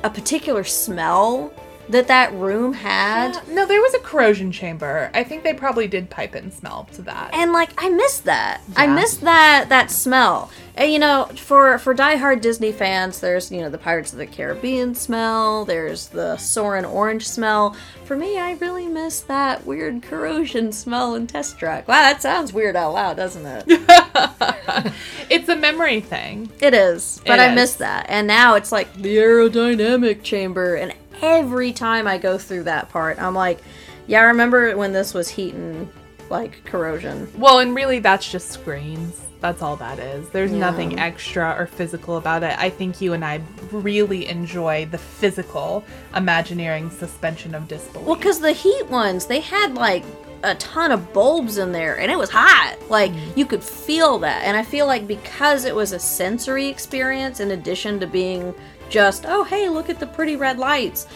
[0.02, 1.52] a particular smell
[1.88, 3.46] that that room had.
[3.48, 5.10] No, there was a corrosion chamber.
[5.14, 7.34] I think they probably did pipe in smell to that.
[7.34, 8.60] and like I miss that.
[8.76, 8.94] I Yeah.
[8.94, 10.50] miss that that smell.
[10.76, 14.26] And you know, for for diehard Disney fans, there's you know the Pirates of the
[14.26, 15.64] Caribbean smell.
[15.64, 17.76] There's the Soarin' orange smell.
[18.04, 21.86] For me, I really miss that weird corrosion smell in Test Track.
[21.88, 23.64] Wow, that sounds weird out loud, doesn't it?
[25.30, 26.50] it's a memory thing.
[26.60, 27.54] it is, but It I is.
[27.54, 28.06] miss that.
[28.08, 33.20] And now it's like the aerodynamic chamber, and every time I go through that part,
[33.20, 33.60] I'm like,
[34.06, 35.88] yeah, I remember when this was heating
[36.30, 37.30] like corrosion.
[37.36, 39.20] Well, and really that's just screens.
[39.40, 40.28] That's all that is.
[40.30, 40.58] There's Yeah.
[40.58, 42.54] nothing extra or physical about it.
[42.58, 43.40] I think you and I
[43.72, 45.84] really enjoy the physical
[46.16, 48.06] Imagineering suspension of disbelief.
[48.06, 50.02] Well, because the heat ones, they had like
[50.42, 52.76] a ton of bulbs in there and it was hot.
[52.88, 53.38] Like, mm-hmm.
[53.38, 54.44] you could feel that.
[54.44, 58.54] And I feel like because it was a sensory experience, in addition to being
[58.88, 61.06] just, oh, hey, look at the pretty red lights,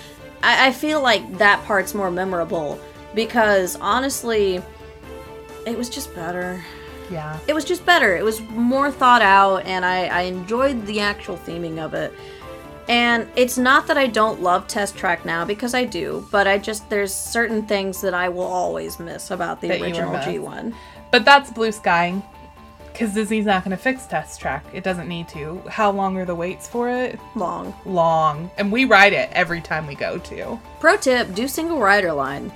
[0.42, 2.78] I, I feel like that part's more memorable
[3.14, 4.62] because honestly,
[5.66, 6.64] it was just better.
[7.10, 7.38] yeah.
[7.46, 8.16] It was just better.
[8.16, 12.12] It was more thought out, and I, I enjoyed the actual theming of it.
[12.88, 16.56] And it's not that I don't love Test Track now because I do, but I
[16.56, 20.14] just there's certain things that I will always miss about the That original.
[20.14, 20.74] G1.
[21.12, 22.22] But that's blue skying.
[22.98, 24.64] Because Disney's not going to fix Test Track.
[24.72, 25.62] It doesn't need to.
[25.68, 27.20] How long are the waits for it?
[27.36, 27.72] Long.
[27.86, 28.50] Long.
[28.58, 30.58] And we ride it every time we go to.
[30.80, 32.50] Pro tip: do single rider line.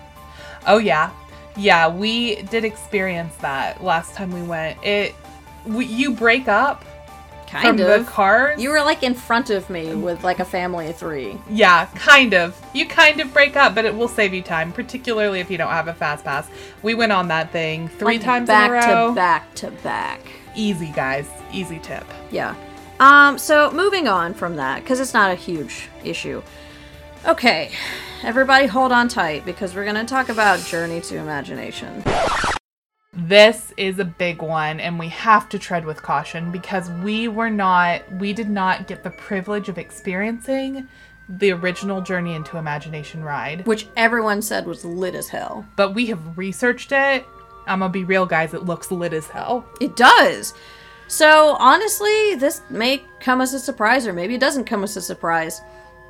[0.66, 1.12] Oh, yeah.
[1.57, 4.83] Yeah, we did experience that last time we went.
[4.83, 5.14] It.
[5.64, 6.85] We, you break up
[7.52, 8.06] Kind from of.
[8.06, 8.62] the cars.
[8.62, 11.38] You were like in front of me with like a family of three.
[11.50, 12.58] Yeah, kind of.
[12.72, 15.68] You kind of break up, but it will save you time, particularly if you don't
[15.70, 16.48] have a fast pass.
[16.82, 19.08] We went on that thing three Like, times back in a row.
[19.10, 20.20] to back to back.
[20.56, 21.28] Easy, guys.
[21.52, 22.04] Easy tip.
[22.30, 22.54] Yeah.
[23.00, 26.42] Um, so moving on from that, because it's not a huge issue.
[27.26, 27.70] Okay,
[28.22, 32.02] everybody hold on tight because we're gonna talk about Journey to Imagination.
[33.14, 37.51] This is a big one, and we have to tread with caution because we were
[37.51, 40.88] not, we did not get the privilege of experiencing
[41.29, 43.66] the original Journey into Imagination ride.
[43.66, 45.66] Which everyone said was lit as hell.
[45.77, 47.27] But we have researched it.
[47.66, 49.66] I'm gonna be real, guys, it looks lit as hell.
[49.79, 50.55] It does.
[51.07, 55.03] So honestly, this may come as a surprise, or maybe it doesn't come as a
[55.03, 55.61] surprise.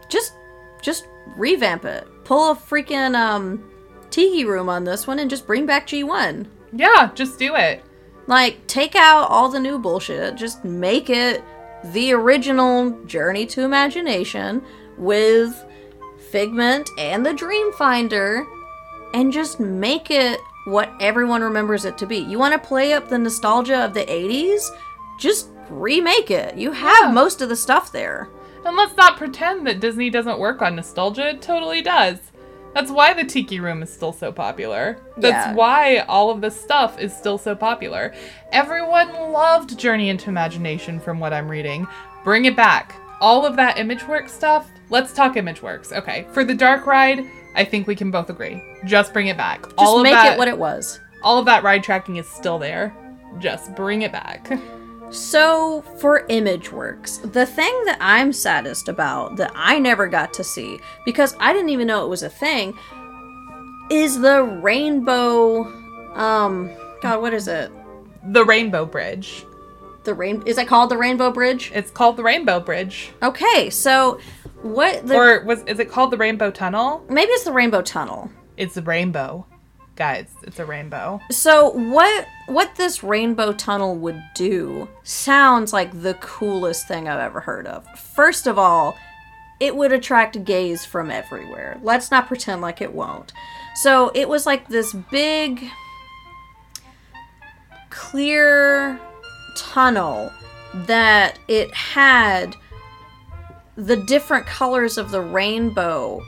[0.08, 0.34] Just,
[0.80, 2.06] just revamp it.
[2.22, 3.68] Pull a freaking um,
[4.10, 6.46] tiki room on this one, and just bring back G1.
[6.72, 7.82] Yeah, just do it.
[8.26, 10.36] Like, take out all the new bullshit.
[10.36, 11.42] Just make it
[11.84, 14.62] the original Journey to Imagination
[14.96, 15.64] with
[16.30, 18.46] Figment and the Dreamfinder,
[19.12, 22.18] and just make it what everyone remembers it to be.
[22.18, 24.70] You want to play up the nostalgia of the 80s?
[25.18, 26.56] Just remake it.
[26.56, 27.12] You have Yeah.
[27.12, 28.28] most of the stuff there.
[28.64, 31.30] And let's not pretend that Disney doesn't work on nostalgia.
[31.30, 32.18] It totally does.
[32.74, 34.98] That's why the Tiki Room is still so popular.
[35.18, 35.54] That's Yeah.
[35.54, 38.14] why all of this stuff is still so popular.
[38.50, 41.86] Everyone loved Journey into Imagination from what I'm reading.
[42.24, 42.94] Bring it back.
[43.20, 45.92] All of that ImageWorks stuff, let's talk ImageWorks.
[45.92, 48.62] Okay, for the Dark Ride, I think we can both agree.
[48.84, 49.62] Just bring it back.
[49.62, 50.98] Just all of make that, it what it was.
[51.22, 52.92] all of that ride tracking is still there.
[53.38, 54.50] Just bring it back.
[55.12, 60.80] So, for ImageWorks, the thing that I'm saddest about that I never got to see
[61.04, 62.76] because I didn't even know it was a thing
[63.90, 65.64] is the rainbow
[66.14, 66.70] um
[67.02, 67.70] god what is it?
[68.24, 69.44] the Rainbow Bridge.
[70.04, 71.70] The rain is it called the Rainbow Bridge?
[71.74, 73.10] It's called the Rainbow Bridge.
[73.22, 74.18] Okay, so
[74.62, 77.04] what the or was is it called the Rainbow Tunnel?
[77.08, 78.30] maybe it's the Rainbow Tunnel.
[78.56, 79.46] It's the rainbow,
[80.02, 80.34] guys.
[80.42, 81.20] It's a rainbow.
[81.30, 87.38] So what what this rainbow tunnel would do sounds like the coolest thing I've ever
[87.38, 87.86] heard of.
[88.00, 88.98] First of all,
[89.60, 91.78] it would attract gays from everywhere.
[91.84, 93.32] Let's not pretend like it won't.
[93.76, 95.62] So it was like this big
[97.90, 98.98] clear
[99.56, 100.32] tunnel
[100.74, 102.56] that it had
[103.76, 106.24] the different colors of the rainbow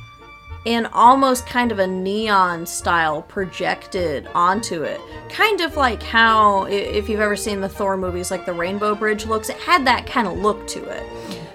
[0.64, 5.00] in almost kind of a neon style projected onto it.
[5.28, 9.26] Kind of like how, if you've ever seen the Thor movies, like the Rainbow Bridge
[9.26, 11.02] looks, it had that kind of look to it.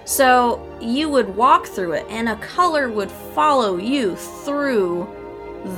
[0.04, 5.08] So you would walk through it, and a color would follow you through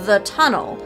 [0.07, 0.79] the tunnel.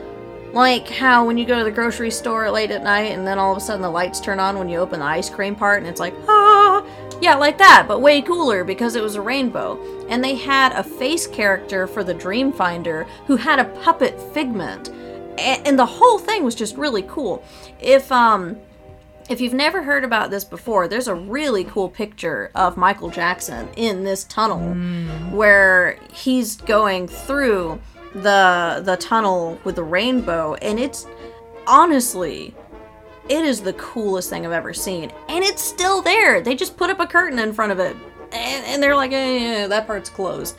[0.52, 3.52] Like how when you go to the grocery store late at night and then all
[3.52, 5.86] of a sudden the lights turn on when you open the ice cream part and
[5.86, 6.82] it's like, ah,
[7.20, 9.78] yeah, like that, but way cooler because it was a rainbow.
[10.08, 14.90] And they had a face character for the Dreamfinder who had a puppet figment.
[15.38, 17.44] And the whole thing was just really cool.
[17.80, 18.56] If, um,
[19.28, 23.68] if you've never heard about this before, there's a really cool picture of Michael Jackson
[23.76, 24.74] in this tunnel
[25.30, 27.80] where he's going through
[28.14, 31.06] the the tunnel with the rainbow and it's
[31.66, 32.54] honestly
[33.28, 35.10] it is the coolest thing I've ever seen.
[35.28, 36.40] And it's still there.
[36.40, 37.96] They just put up a curtain in front of it.
[38.32, 40.56] And, and they're like, eh, yeah, that part's closed.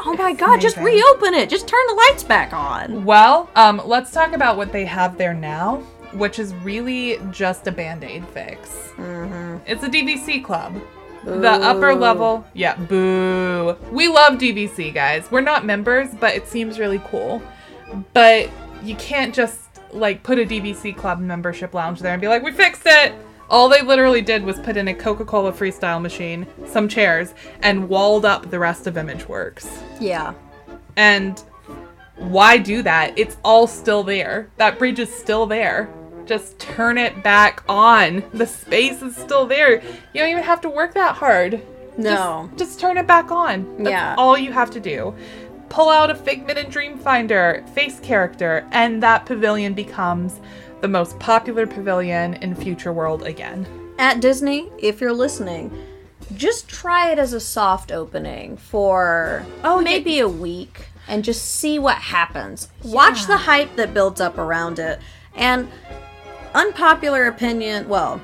[0.00, 1.50] Oh my god, just reopen it.
[1.50, 3.04] Just turn the lights back on.
[3.04, 5.78] Well, um, let's talk about what they have there now,
[6.12, 8.92] which is really just a band aid fix.
[8.96, 9.58] Mm-hmm.
[9.66, 10.80] It's a DVC club.
[11.24, 13.76] The upper level, yeah, boo.
[13.90, 15.30] We love DVC, guys.
[15.30, 17.42] We're not members, but it seems really cool.
[18.12, 18.48] But
[18.82, 22.52] you can't just like put a DVC club membership lounge there and be like, we
[22.52, 23.12] fixed it.
[23.50, 27.88] All they literally did was put in a Coca Cola freestyle machine, some chairs, and
[27.88, 29.68] walled up the rest of ImageWorks.
[30.00, 30.34] Yeah.
[30.96, 31.42] And
[32.16, 33.18] why do that?
[33.18, 34.50] It's all still there.
[34.56, 35.88] That bridge is still there.
[36.26, 38.22] Just turn it back on.
[38.34, 39.80] The space is still there.
[39.80, 41.62] You don't even have to work that hard.
[41.96, 42.48] No.
[42.50, 43.78] Just, just turn it back on.
[43.78, 44.14] That's Yeah.
[44.18, 45.14] all you have to do.
[45.68, 50.40] Pull out a Figment and Dreamfinder face character, and that pavilion becomes
[50.80, 53.66] the most popular pavilion in Future World again.
[53.98, 55.70] At Disney, if you're listening,
[56.36, 59.84] just try it as a soft opening for Oh, yeah.
[59.84, 62.68] maybe a week and just see what happens.
[62.84, 65.00] Watch the hype that builds up around it.
[65.34, 65.68] And
[66.54, 68.20] unpopular opinion, well,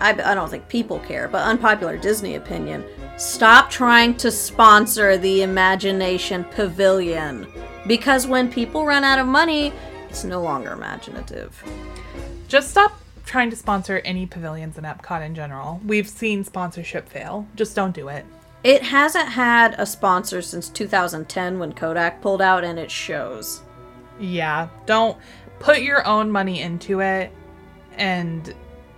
[0.00, 2.84] I, I don't think people care, but unpopular Disney opinion,
[3.20, 7.46] stop trying to sponsor the Imagination Pavilion.
[7.86, 9.74] Because when people run out of money,
[10.08, 11.62] it's no longer imaginative.
[12.48, 15.80] Just stop trying to sponsor any pavilions in Epcot in general.
[15.84, 17.46] We've seen sponsorship fail.
[17.56, 18.24] Just don't do it.
[18.64, 23.60] It hasn't had a sponsor since 2010 when Kodak pulled out, and it shows.
[24.18, 25.18] Yeah, don't
[25.58, 27.32] put your own money into it
[27.96, 28.54] and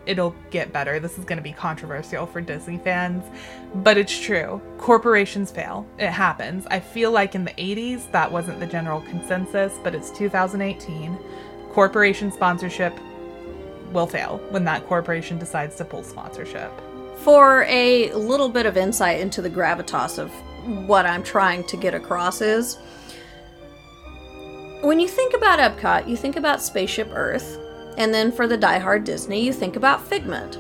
[0.07, 0.99] it'll get better.
[1.01, 3.25] This is going to be controversial for Disney fans,
[3.77, 4.61] but it's true.
[4.79, 5.87] Corporations fail.
[5.99, 6.67] It happens.
[6.71, 11.19] I feel like in the 80s that wasn't the general consensus, but it's 2018.
[11.71, 12.99] Corporation sponsorship
[13.93, 16.73] will fail when that corporation decides to pull sponsorship.
[17.19, 20.31] For a little bit of insight into the gravitas of
[20.89, 22.79] what I'm trying to get across is
[24.83, 27.59] when you think about Epcot, you think about Spaceship Earth,
[27.97, 30.59] and then for the diehard Disney, you think about Figment.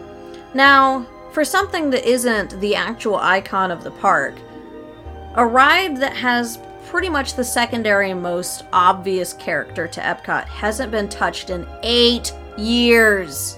[0.54, 4.34] Now, for something that isn't the actual icon of the park,
[5.34, 10.90] a ride that has pretty much the secondary and most obvious character to Epcot hasn't
[10.90, 13.56] been touched in eight years.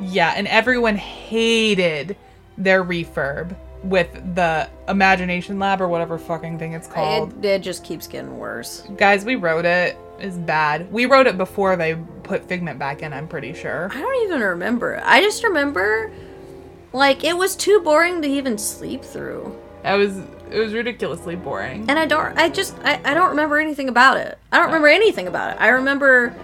[0.00, 2.16] Yeah, and everyone hated
[2.56, 7.44] their refurb with the Imagination Lab or whatever fucking thing it's called.
[7.44, 8.84] It, it just keeps getting worse.
[8.96, 9.96] Guys, we wrote it.
[10.18, 10.92] It's bad.
[10.92, 13.88] We wrote it before they put Figment back in, I'm pretty sure.
[13.92, 15.00] I don't even remember.
[15.04, 16.10] I just remember,
[16.92, 19.56] like, it was too boring to even sleep through.
[19.84, 20.18] It was
[20.50, 21.84] it was ridiculously boring.
[21.88, 24.38] And I don't, I just, I, I don't remember anything about it.
[24.50, 25.60] I don't remember anything about it.
[25.60, 26.34] I remember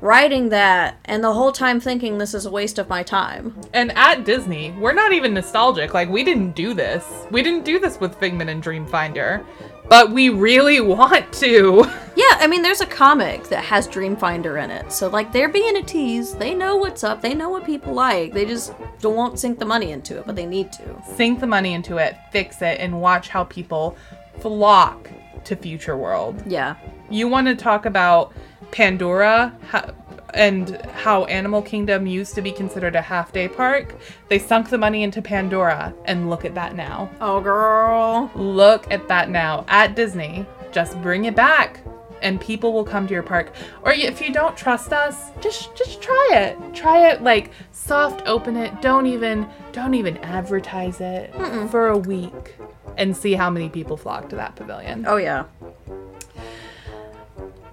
[0.00, 3.54] writing that and the whole time thinking this is a waste of my time.
[3.72, 5.92] And at Disney, we're not even nostalgic.
[5.92, 7.04] Like we didn't do this.
[7.30, 9.44] We didn't do this with Figment and Dreamfinder.
[9.88, 11.86] But we really want to.
[12.18, 14.90] Yeah, I mean, there's a comic that has Dreamfinder in it.
[14.90, 16.34] So, like, they're being a tease.
[16.34, 17.22] They know what's up.
[17.22, 18.32] They know what people like.
[18.34, 21.00] They just don't won't sink the money into it, but they need to.
[21.14, 23.96] Sink the money into it, fix it, and watch how people
[24.40, 25.08] flock
[25.44, 26.42] to Future World.
[26.44, 26.74] Yeah.
[27.08, 28.32] You want to talk about
[28.72, 29.56] Pandora?
[29.68, 29.94] How,
[30.34, 33.94] and how Animal Kingdom used to be considered a half day park,
[34.28, 37.10] they sunk the money into Pandora, and look at that now.
[37.20, 38.30] Oh, girl.
[38.34, 39.64] Look at that now.
[39.68, 41.80] At Disney, just bring it back.
[42.20, 43.52] And people will come to your park.
[43.82, 46.74] Or if you don't trust us, just just try it.
[46.74, 48.82] Try it like soft open it.
[48.82, 51.32] Don't even don't even advertise it
[51.70, 52.56] for a week
[52.96, 55.06] and see how many people flock to that pavilion.
[55.06, 55.44] Oh, yeah.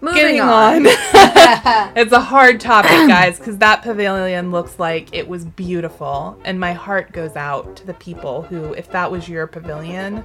[0.06, 0.76] Moving Getting on.
[0.76, 0.86] on.
[1.98, 6.40] it's a hard topic, guys, because that pavilion looks like it was beautiful.
[6.46, 10.24] And my heart goes out to the people who, if that was your pavilion,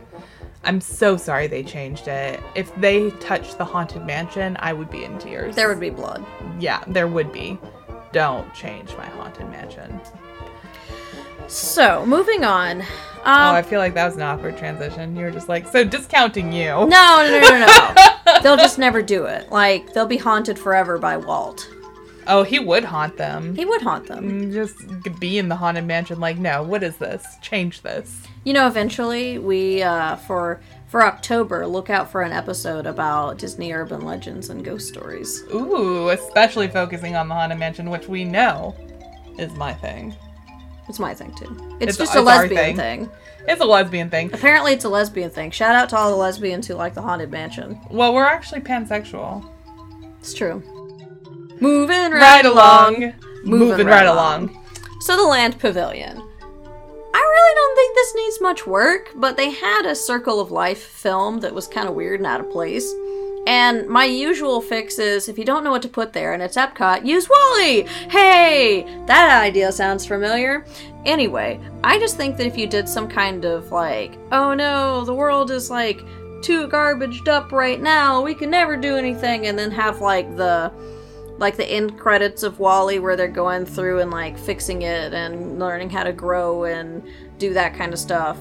[0.64, 2.41] I'm so sorry they changed it.
[2.55, 5.57] If they touched the Haunted Mansion, I would be in tears.
[5.57, 6.26] There would be blood.
[6.59, 7.59] yeah, there would be.
[8.12, 9.99] Don't change my Haunted Mansion.
[11.47, 12.83] So, moving on.
[13.25, 15.16] Oh, Um, I feel like that was an awkward transition.
[15.16, 16.66] You were just like, so discounting you.
[16.68, 17.66] no, no, no, no,
[18.27, 18.41] no.
[18.43, 19.51] they'll just never do it.
[19.51, 21.68] Like, they'll be haunted forever by Walt.
[22.27, 23.57] Oh, he would haunt them.
[23.57, 24.31] He would haunt them.
[24.31, 27.27] Mm, Just be in the Haunted Mansion, like, no, what is this?
[27.41, 28.23] Change this.
[28.45, 33.73] You know, eventually, we, uh, for for October, look out for an episode about Disney
[33.73, 35.45] urban legends and ghost stories.
[35.55, 38.75] Ooh, especially focusing on the Haunted Mansion, which we know
[39.39, 40.14] is my thing.
[40.91, 41.47] It's my thing, too.
[41.80, 42.76] It's, It's- just a our lesbian thing.
[42.76, 43.11] thing.
[43.49, 44.30] It's a lesbian thing.
[44.34, 45.51] Apparently, it's a lesbian thing.
[45.51, 47.80] Shout out to all the lesbians who like the Haunted Mansion.
[47.91, 49.49] Well, we're actually pansexual.
[50.20, 50.62] It's true.
[51.61, 53.12] Moving right, Right along.
[53.45, 54.49] Moving Moving right right along.
[54.51, 54.64] along.
[55.01, 56.16] So the land pavilion.
[57.12, 60.82] I really don't think this needs much work, but they had a Circle of Life
[60.82, 62.86] film that was kind of weird and out of place.
[63.47, 66.57] And my usual fix is if you don't know what to put there and it's
[66.57, 67.86] Epcot, use WALL-E!
[68.11, 68.84] Hey!
[69.07, 70.64] That idea sounds familiar.
[71.07, 75.14] Anyway, I just think that if you did some kind of like, oh no, the
[75.14, 76.01] world is like
[76.43, 80.72] too garbaged up right now, we can never do anything, and then have like the
[81.38, 85.59] like the end credits of WALL-E where they're going through and like fixing it and
[85.59, 87.03] learning how to grow and
[87.38, 88.38] do that kind of stuff.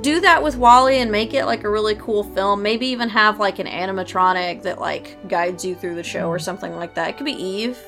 [0.00, 2.62] Do that with WALL-E and make it like a really cool film.
[2.62, 6.74] Maybe even have like an animatronic that like guides you through the show or something
[6.74, 7.10] like that.
[7.10, 7.78] It could be Eve.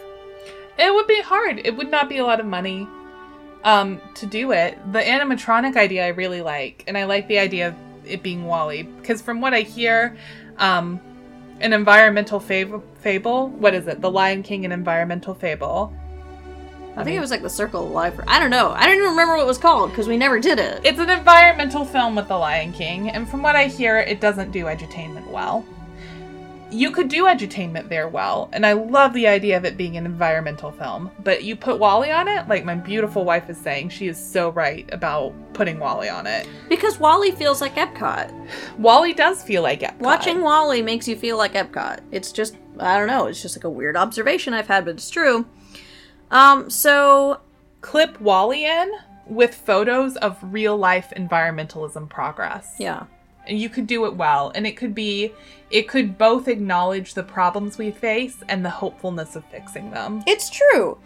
[0.78, 1.60] It would be hard.
[1.64, 2.86] It would not be a lot of money
[3.62, 4.78] um, to do it.
[4.92, 7.74] The animatronic idea I really like, and I like the idea of
[8.04, 10.16] it being WALL-E because from what I hear,
[10.58, 11.00] um,
[11.60, 13.48] an environmental fav- fable.
[13.48, 14.00] What is it?
[14.00, 15.94] The Lion King, an environmental fable.
[16.96, 18.18] I think it was like the Circle of Life.
[18.18, 18.70] Or, I don't know.
[18.70, 20.80] I don't even remember what it was called because we never did it.
[20.84, 24.52] It's an environmental film with the Lion King, and from what I hear, it doesn't
[24.52, 25.64] do edutainment well.
[26.70, 30.06] You could do edutainment there well, and I love the idea of it being an
[30.06, 31.10] environmental film.
[31.22, 34.48] But you put WALL-E on it, like my beautiful wife is saying, she is so
[34.50, 36.48] right about putting WALL-E on it.
[36.68, 38.48] Because WALL-E feels like Epcot.
[38.78, 40.00] WALL-E does feel like Epcot.
[40.00, 42.00] Watching WALL-E makes you feel like Epcot.
[42.10, 45.10] It's just I don't know, it's just like a weird observation I've had, but it's
[45.10, 45.46] true.
[46.34, 47.40] Um, so
[47.80, 48.92] clip WALL-E in
[49.26, 52.74] with photos of real life environmentalism progress.
[52.78, 53.04] yeah.
[53.46, 55.32] and you could do it well and it could be
[55.70, 60.50] it could both acknowledge the problems we face and the hopefulness of fixing them It's
[60.50, 60.98] true.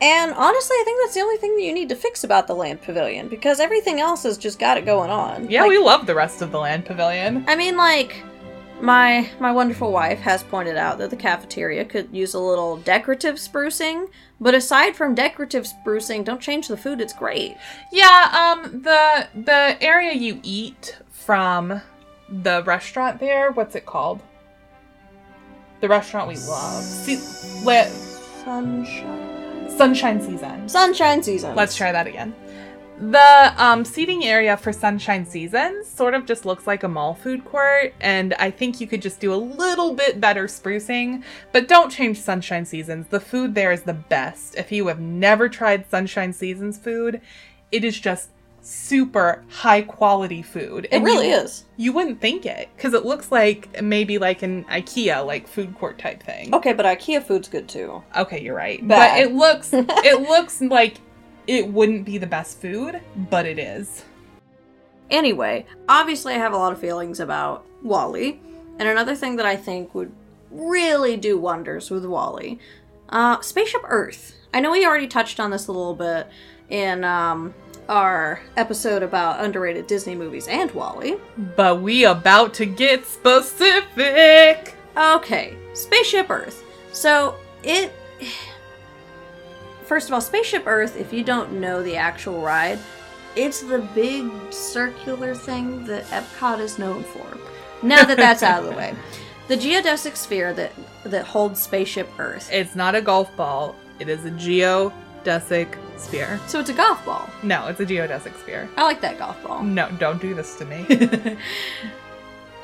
[0.00, 2.54] And honestly, I think that's the only thing that you need to fix about the
[2.54, 5.48] land pavilion because everything else has just got it going on.
[5.50, 8.22] yeah Like, we love the rest of the land pavilion I mean, like
[8.84, 13.36] my my wonderful wife has pointed out that the cafeteria could use a little decorative
[13.36, 14.08] sprucing,
[14.40, 17.00] but aside from decorative sprucing, don't change the food.
[17.00, 17.56] It's great.
[17.92, 18.30] yeah
[18.62, 21.80] um the the area you eat from
[22.28, 24.20] the restaurant there what's it called
[25.80, 27.90] the restaurant we love Se- le-
[28.44, 29.68] Sunshine.
[29.70, 31.54] sunshine season Sunshine season.
[31.54, 32.34] Let's try that again.
[33.10, 37.44] The um, seating area for Sunshine Seasons sort of just looks like a mall food
[37.44, 41.90] court, and I think you could just do a little bit better sprucing, but don't
[41.90, 43.08] change Sunshine Seasons.
[43.08, 44.56] The food there is the best.
[44.56, 47.20] If you have never tried Sunshine Seasons food,
[47.70, 48.30] it is just
[48.64, 50.88] super high quality food.
[50.90, 51.64] It really you, is.
[51.76, 55.98] You wouldn't think it because it looks like maybe like an IKEA like food court
[55.98, 56.54] type thing.
[56.54, 58.02] Okay, but IKEA food's good too.
[58.16, 58.86] Okay, you're right.
[58.86, 59.18] Bad.
[59.18, 60.96] But it looks it looks like
[61.46, 64.04] it wouldn't be the best food, but it is.
[65.10, 68.40] Anyway, obviously, I have a lot of feelings about WALL-E,
[68.78, 70.12] and another thing that I think would
[70.50, 72.58] really do wonders with WALL-E,
[73.10, 74.34] uh, Spaceship Earth.
[74.52, 76.28] I know we already touched on this a little bit
[76.70, 77.54] in um,
[77.88, 81.16] our episode about underrated Disney movies and WALL-E.
[81.56, 84.74] But we about to get specific.
[84.96, 86.64] Okay, Spaceship Earth.
[86.92, 87.92] So it.
[89.84, 92.78] First of all, Spaceship Earth, if you don't know the actual ride,
[93.36, 97.26] it's the big circular thing that Epcot is known for.
[97.82, 98.94] Now that that's out of the way.
[99.48, 100.72] the geodesic sphere that
[101.04, 102.48] that holds spaceship Earth.
[102.50, 103.76] It's not a golf ball.
[103.98, 106.40] It is a geodesic sphere.
[106.46, 107.28] So it's a golf ball.
[107.42, 108.68] No, it's a geodesic sphere.
[108.76, 109.62] I like that golf ball.
[109.62, 110.86] No, don't do this to me.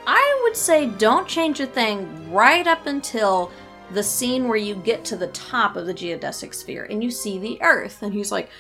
[0.07, 3.51] I would say don't change a thing right up until
[3.93, 7.38] the scene where you get to the top of the geodesic sphere and you see
[7.38, 8.03] the Earth.
[8.03, 8.51] And he's like,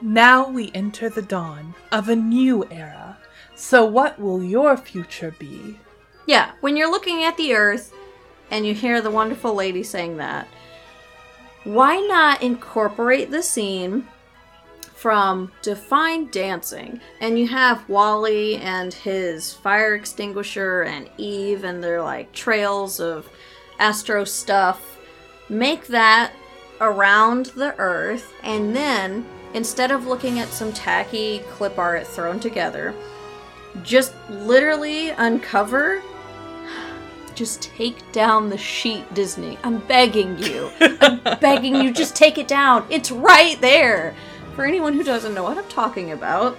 [0.00, 3.18] now we enter the dawn of a new era.
[3.54, 5.78] So, what will your future be?
[6.26, 7.92] Yeah, when you're looking at the Earth
[8.50, 10.46] and you hear the wonderful lady saying that,
[11.64, 14.06] why not incorporate the scene
[14.94, 17.00] from Define Dancing?
[17.20, 23.28] And you have WALL-E and his fire extinguisher and Eve and their like trails of
[23.78, 24.98] astro stuff.
[25.48, 26.32] Make that
[26.80, 32.94] around the Earth, and then instead of looking at some tacky clip art thrown together,
[33.82, 36.02] just literally uncover
[37.38, 39.56] just take down the sheet, Disney.
[39.62, 40.72] I'm begging you.
[40.80, 42.84] I'm begging you, just take it down.
[42.90, 44.14] It's right there.
[44.56, 46.58] For anyone who doesn't know what I'm talking about,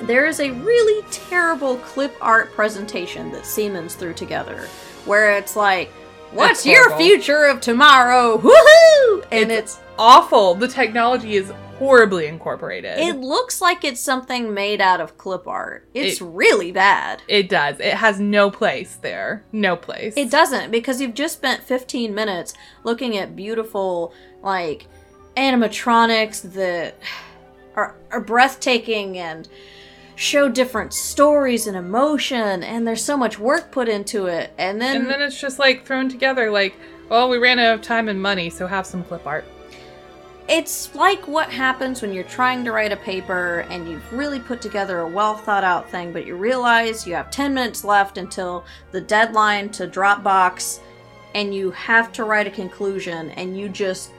[0.00, 4.66] there is a really terrible clip art presentation that Siemens threw together
[5.04, 5.92] where it's like,
[6.32, 8.38] What's It's your future of tomorrow?
[8.38, 9.24] Woohoo!
[9.30, 10.54] And it's, Awful.
[10.54, 12.98] The technology is horribly incorporated.
[12.98, 15.86] it looks like it's something made out of clip art.
[15.94, 17.22] It's It- really bad.
[17.28, 17.78] It does.
[17.80, 19.44] It has no place there.
[19.52, 20.14] No place.
[20.16, 22.54] It doesn't because you've just spent 15 minutes
[22.84, 24.86] looking at beautiful, like,
[25.36, 26.94] animatronics that
[27.76, 29.48] are, are breathtaking and
[30.22, 34.52] show different stories and emotion, and there's so much work put into it.
[34.56, 36.74] And then, And then it's just like thrown together like,
[37.08, 39.44] well, we ran out of time and money, so have some clip art.
[40.48, 44.60] it's like what happens when you're trying to write a paper and you've really put
[44.60, 48.64] together a well thought out thing, but you realize you have 10 minutes left until
[48.90, 50.80] the deadline to Dropbox,
[51.34, 54.12] and you have to write a conclusion, and you just.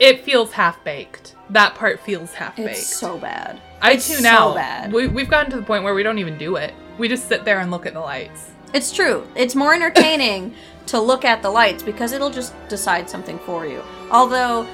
[0.00, 1.34] It feels half baked.
[1.50, 2.70] That part feels half baked.
[2.70, 3.60] It's so bad.
[3.80, 4.54] I it's tune so out.
[4.54, 4.92] bad.
[4.92, 6.74] We, we've gotten to the point where we don't even do it.
[6.98, 8.50] We just sit there and look at the lights.
[8.74, 9.26] It's true.
[9.34, 10.54] It's more entertaining
[10.86, 13.82] to look at the lights because it'll just decide something for you.
[14.10, 14.66] Although,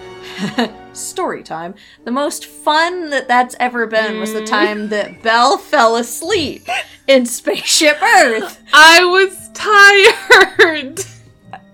[0.95, 1.75] story time.
[2.05, 4.47] The most fun that that's ever been was the Mm.
[4.47, 6.67] time that Belle fell asleep
[7.07, 8.63] in Spaceship Earth.
[8.73, 11.01] I was tired.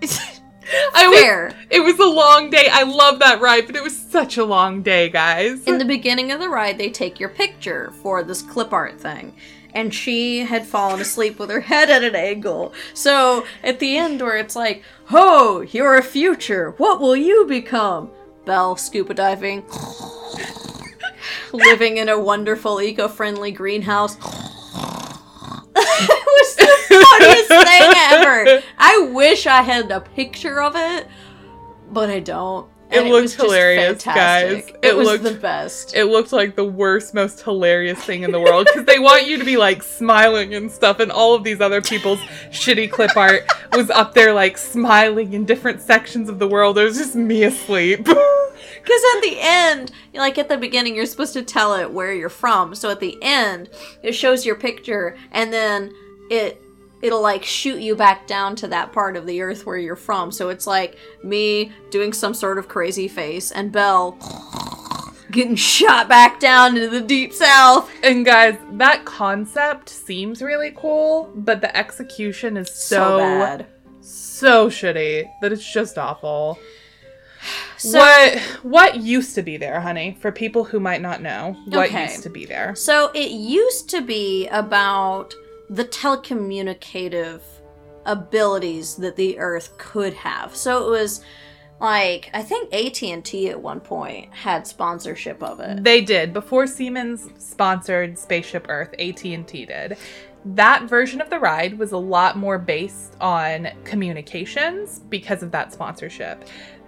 [0.93, 1.53] I was.
[1.69, 2.67] It was a long day.
[2.71, 5.63] I love that ride, but it was such a long day, guys.
[5.65, 9.35] In the beginning of the ride, they take your picture for this clip art thing.
[9.73, 12.73] And she had fallen asleep with her head at an angle.
[12.93, 16.71] So at the end, where it's like, Ho, you're a future.
[16.77, 18.11] What will you become?
[18.45, 19.63] Belle scuba diving,
[21.53, 24.17] living in a wonderful eco friendly greenhouse.
[26.37, 27.05] it was the
[27.47, 28.63] funniest thing ever.
[28.77, 31.07] I wish I had a picture of it,
[31.91, 32.69] but I don't.
[32.91, 34.65] It And looked was just hilarious, guys.
[34.67, 35.95] It, It was looked- the best.
[35.95, 39.37] it looked like the worst, most hilarious thing in the world because they want you
[39.39, 42.19] to be like smiling and stuff, and all of these other people's
[42.49, 46.77] shitty clip art was up there like smiling in different sections of the world.
[46.77, 48.05] It was just me asleep.
[48.83, 52.29] Because at the end, like at the beginning, you're supposed to tell it where you're
[52.29, 52.73] from.
[52.73, 53.69] So at the end,
[54.01, 55.93] it shows your picture, and then
[56.31, 56.59] it
[57.01, 60.31] it'll like shoot you back down to that part of the earth where you're from.
[60.31, 64.11] So it's like me doing some sort of crazy face, and Belle
[65.31, 67.89] getting shot back down into the deep south.
[68.03, 73.65] and guys, that concept seems really cool, but the execution is So, so bad.
[74.01, 76.57] so shitty that it's just awful.
[77.77, 80.15] So- what what used to be there, honey?
[80.21, 82.03] For people who might not know, what Okay.
[82.11, 82.75] used to be there?
[82.75, 85.33] So it used to be about
[85.71, 87.39] the telecommunicative
[88.05, 90.55] abilities that the Earth could have.
[90.55, 91.23] So it was
[91.79, 95.83] like I think AT&T at one point had sponsorship of it.
[95.83, 98.93] They did before Siemens sponsored Spaceship Earth.
[98.99, 99.97] AT and T did.
[100.43, 105.71] That version of the ride was a lot more based on communications because of that
[105.71, 106.45] sponsorship.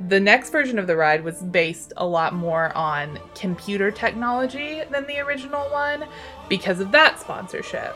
[0.09, 5.05] The next version of the ride was based a lot more on computer technology than
[5.05, 6.05] the original one
[6.49, 7.95] because of that sponsorship.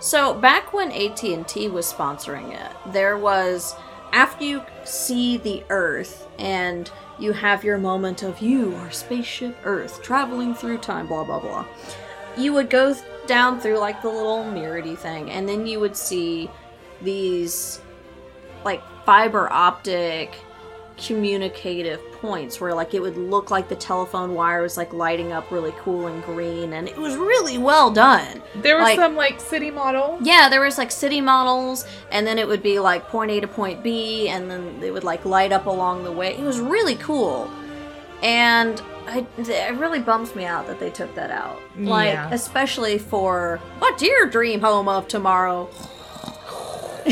[0.00, 3.74] So back when AT&T was sponsoring it, there was
[4.12, 10.02] after you see the Earth and you have your moment of you are spaceship Earth
[10.02, 11.66] traveling through time, blah blah blah.
[12.36, 12.94] You would go
[13.26, 16.48] down through like the little mirror thing, and then you would see
[17.02, 17.80] these
[18.64, 20.34] like fiber optic
[20.98, 25.50] communicative points where like it would look like the telephone wire was like lighting up
[25.50, 28.42] really cool and green and it was really well done.
[28.56, 30.18] There was Like- some like city model.
[30.22, 33.48] Yeah, there was like city models and then it would be like point A to
[33.48, 36.34] point B and then it would like light up along the way.
[36.36, 37.50] It was really cool.
[38.22, 41.58] And I, it really bums me out that they took that out.
[41.78, 42.28] Like, Yeah.
[42.32, 45.70] especially for what do your dream home of tomorrow?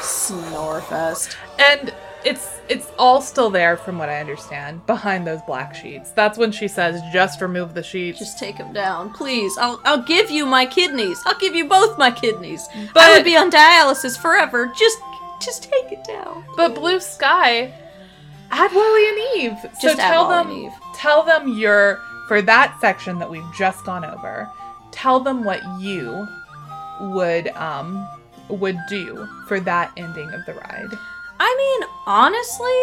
[0.00, 1.36] Snorefest.
[1.58, 1.94] And
[2.26, 6.10] it's it's all still there from what I understand behind those black sheets.
[6.10, 8.18] That's when she says just remove the sheets.
[8.18, 9.56] Just take them down, please.
[9.58, 11.22] I'll I'll give you my kidneys.
[11.24, 12.66] I'll give you both my kidneys.
[12.92, 14.72] But, I would be on dialysis forever.
[14.76, 14.98] Just
[15.40, 16.44] just take it down.
[16.56, 17.72] But Blue Sky,
[18.50, 19.70] add WALL-E and Eve.
[19.78, 24.50] so Just tell them, tell them your for that section that we've just gone over.
[24.90, 26.26] Tell them what you
[27.00, 28.08] would um
[28.48, 30.98] would do for that ending of the ride.
[31.38, 32.82] I mean, honestly,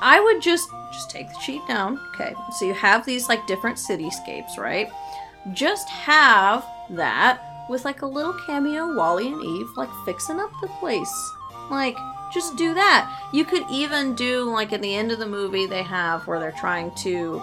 [0.00, 2.00] I would just just take the sheet down.
[2.14, 4.88] Okay, so you have these like different cityscapes, right?
[5.52, 10.68] Just have that with like a little cameo WALL-E and Eve like fixing up the
[10.80, 11.32] place.
[11.70, 11.96] Like
[12.32, 13.28] just do that.
[13.32, 16.52] You could even do like at the end of the movie they have where they're
[16.52, 17.42] trying to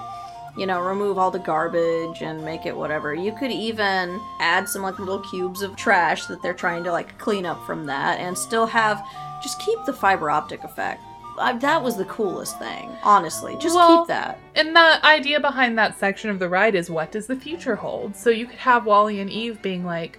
[0.57, 3.13] you know, remove all the garbage and make it whatever.
[3.13, 7.17] You could even add some like little cubes of trash that they're trying to like
[7.17, 9.05] clean up from that and still have
[9.45, 11.03] just keep the fiber optic effect.
[11.37, 13.55] I, that was the coolest thing, honestly.
[13.59, 14.39] Just Well- keep that.
[14.55, 18.15] And the idea behind that section of the ride is what does the future hold?
[18.15, 20.17] So you could have WALL-E and Eve being like,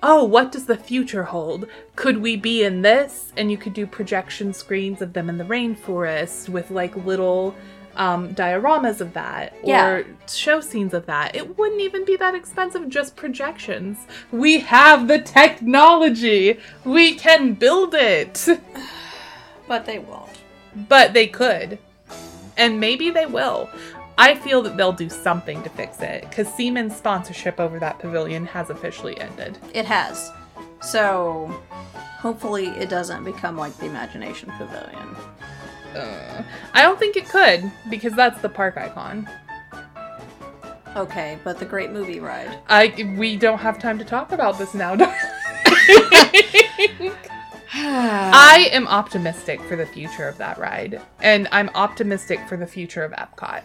[0.00, 1.66] oh, what does the future hold?
[1.96, 3.32] Could we be in this?
[3.36, 7.56] And you could do projection screens of them in the rainforest with like little
[7.96, 9.86] um, dioramas of that Yeah.
[9.86, 11.34] or show scenes of that.
[11.36, 13.98] It wouldn't even be that expensive, just projections.
[14.30, 18.46] We have the technology, we can build it.
[19.68, 20.28] But they won't.
[20.88, 21.78] But they could.
[22.56, 23.70] And maybe they will.
[24.18, 28.44] I feel that they'll do something to fix it because Siemens' sponsorship over that pavilion
[28.46, 29.56] has officially ended.
[29.72, 30.30] It has.
[30.82, 31.46] So
[32.18, 35.16] hopefully it doesn't become like the Imagination Pavilion.
[35.94, 39.28] Uh, I don't think it could because that's the park icon.
[40.96, 42.58] Okay, but the Great Movie Ride.
[42.68, 44.94] I we don't have time to talk about this now.
[47.74, 53.02] I am optimistic for the future of that ride, and I'm optimistic for the future
[53.02, 53.62] of Epcot.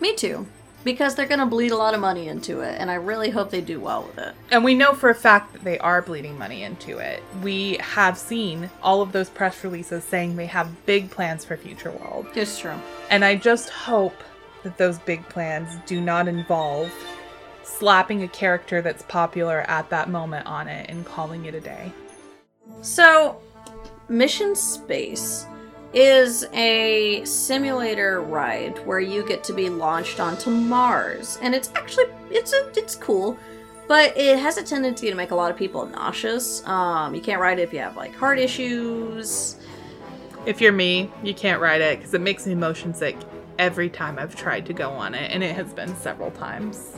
[0.00, 0.46] Me too.
[0.88, 3.60] Because they're gonna bleed a lot of money into it, and I really hope they
[3.60, 4.34] do well with it.
[4.50, 7.22] And we know for a fact that they are bleeding money into it.
[7.42, 11.90] We have seen all of those press releases saying they have big plans for Future
[11.90, 12.28] World.
[12.34, 12.72] It's true.
[13.10, 14.14] And I just hope
[14.62, 16.90] that those big plans do not involve
[17.62, 21.92] slapping a character that's popular at that moment on it and calling it a day.
[22.80, 23.42] So,
[24.08, 25.44] Mission Space
[25.92, 32.06] is a simulator ride where you get to be launched onto Mars, and it's actually
[32.30, 33.38] it's a, it's cool,
[33.86, 36.66] but it has a tendency to make a lot of people nauseous.
[36.66, 39.56] Um, you can't ride it if you have like heart issues.
[40.46, 43.16] If you're me, you can't ride it because it makes me motion sick
[43.58, 46.96] every time I've tried to go on it, and it has been several times.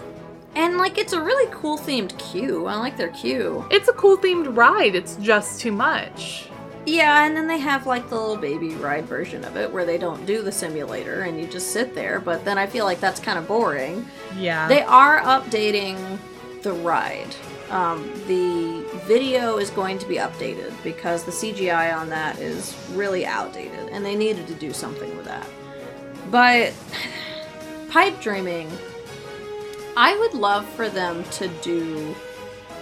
[0.57, 2.67] And like it's a really cool themed queue.
[2.67, 3.65] I like their queue.
[3.71, 6.50] It's a cool themed ride, it's just too much.
[6.87, 9.99] Yeah, and then they have like the little baby ride version of it where they
[9.99, 13.21] don't do the simulator and you just sit there, but then I feel like that's
[13.21, 14.07] kind of boring.
[14.37, 14.67] Yeah.
[14.67, 16.19] They are updating
[16.63, 17.35] the ride.
[17.71, 23.25] Um, the video is going to be updated because the CGI on that is really
[23.25, 25.47] outdated and they needed to do something with that.
[26.31, 26.73] But
[27.91, 28.71] pipe dreaming,
[29.97, 32.15] I would love for them to do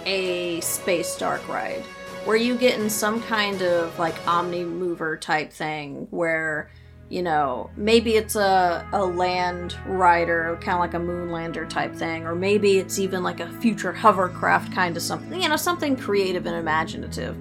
[0.05, 1.83] a space dark ride
[2.25, 6.69] where you get in some kind of like omni mover type thing where
[7.09, 12.25] you know maybe it's a, a land rider kind of like a moonlander type thing
[12.25, 16.45] or maybe it's even like a future hovercraft kind of something you know something creative
[16.45, 17.35] and imaginative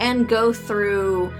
[0.00, 1.32] and go through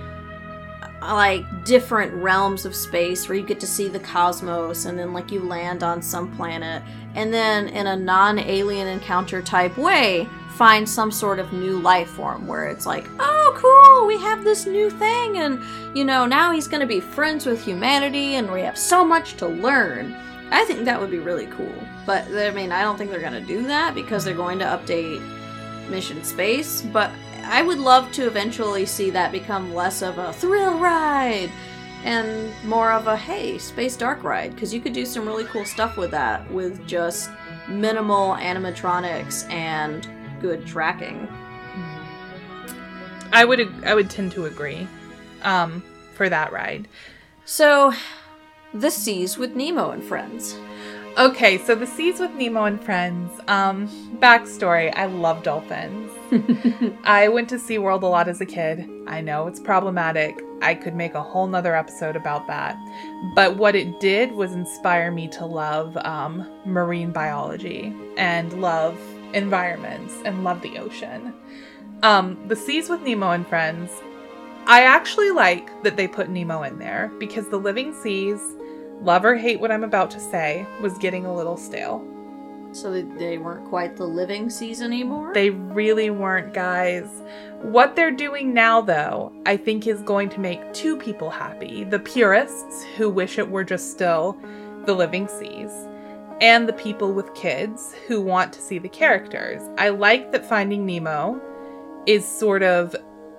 [1.00, 5.30] like different realms of space where you get to see the cosmos and then like
[5.30, 6.82] you land on some planet
[7.14, 10.28] and then in a non-alien encounter type way
[10.58, 14.66] find some sort of new life form where it's like oh cool we have this
[14.66, 15.62] new thing and
[15.96, 19.34] you know now he's going to be friends with humanity and we have so much
[19.34, 20.12] to learn.
[20.50, 21.72] I think that would be really cool
[22.08, 24.64] but i mean i don't think they're going to do that because they're going to
[24.64, 25.20] update
[25.90, 27.10] mission space but
[27.44, 31.50] i would love to eventually see that become less of a thrill ride
[32.04, 35.66] and more of a hey space dark ride because you could do some really cool
[35.66, 37.30] stuff with that with just
[37.68, 40.08] minimal animatronics and
[40.40, 41.28] good tracking
[43.32, 44.86] I would I would tend to agree
[45.42, 45.82] um,
[46.14, 46.88] for that ride.
[47.44, 47.92] So,
[48.74, 50.56] the seas with Nemo and friends.
[51.16, 53.32] Okay, so the seas with Nemo and friends.
[53.48, 53.88] Um,
[54.20, 56.10] backstory: I love dolphins.
[57.04, 58.88] I went to SeaWorld a lot as a kid.
[59.06, 60.42] I know it's problematic.
[60.60, 62.76] I could make a whole nother episode about that.
[63.34, 68.98] But what it did was inspire me to love um, marine biology and love
[69.34, 71.34] environments and love the ocean.
[72.02, 73.90] Um, the Seas with Nemo and Friends,
[74.66, 78.40] I actually like that they put Nemo in there because the living seas,
[79.00, 82.06] love or hate what I'm about to say, was getting a little stale.
[82.72, 85.32] So they- they weren't quite the living seas anymore?
[85.32, 87.08] They really weren't, guys.
[87.62, 91.98] What they're doing now, though, I think is going to make two people happy the
[91.98, 94.36] purists who wish it were just still
[94.84, 95.72] the living seas,
[96.40, 99.62] and the people with kids who want to see the characters.
[99.78, 101.40] I like that Finding Nemo
[102.06, 102.94] is sort of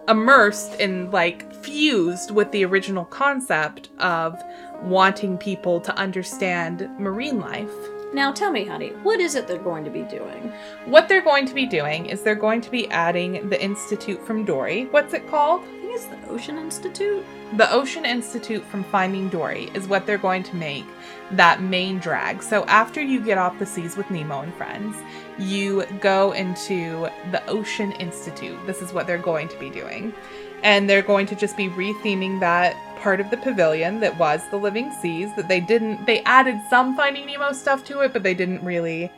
[0.08, 4.42] immersed and like fused with the original concept of
[4.82, 7.72] wanting people to understand marine life.
[8.12, 10.52] Now tell me, honey, what is it they're going to be doing?
[10.86, 14.46] What they're going to be doing is they're going to be adding the Institute from
[14.46, 14.86] Dory.
[14.86, 15.64] What's it called?
[15.90, 17.26] Think it's the Ocean Institute.
[17.58, 20.86] The Ocean Institute from Finding Dory is what they're going to make
[21.32, 22.44] that main drag.
[22.44, 24.96] So after you get off the seas with Nemo and friends,
[25.40, 28.60] you go into the Ocean Institute.
[28.68, 30.14] This is what they're going to be doing.
[30.62, 34.58] And they're going to just be retheming that part of the pavilion that was the
[34.58, 38.34] living seas that they didn't they added some finding nemo stuff to it but they
[38.34, 39.10] didn't really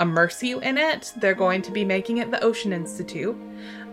[0.00, 3.36] immerse you in it they're going to be making it the ocean institute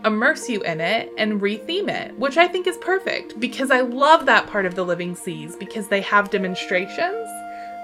[0.05, 4.25] immerse you in it and retheme it which i think is perfect because i love
[4.25, 7.27] that part of the living seas because they have demonstrations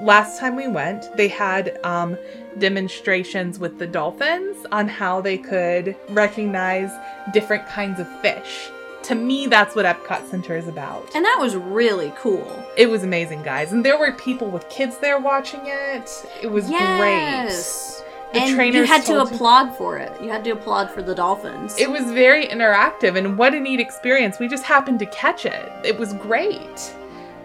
[0.02, 2.18] last time we went they had um,
[2.58, 6.92] demonstrations with the dolphins on how they could recognize
[7.34, 8.70] different kinds of fish
[9.04, 12.66] to me that's what epcot center is about And that was really cool.
[12.78, 13.72] it was amazing, guys.
[13.72, 16.10] And there were people with kids there watching it.
[16.42, 17.96] It was Yes.
[17.96, 17.99] great.
[18.34, 20.12] The and you had to applaud for it.
[20.22, 21.76] You had to applaud for the dolphins.
[21.80, 24.38] It was very interactive, and what a neat experience.
[24.40, 25.72] We just happened to catch it.
[25.84, 26.94] It was great.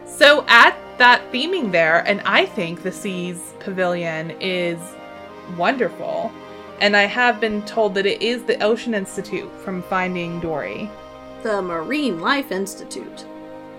[0.04, 4.78] So, at that theming there, and I think the Seas Pavilion is
[5.56, 6.30] wonderful.
[6.80, 10.90] And I have been told that it is the Ocean Institute from Finding Dory.
[11.42, 13.26] the Marine Life Institute.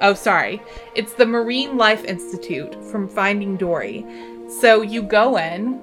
[0.01, 0.61] Oh, sorry.
[0.93, 4.05] It's the Marine Life Institute from Finding Dory.
[4.47, 5.81] So you go in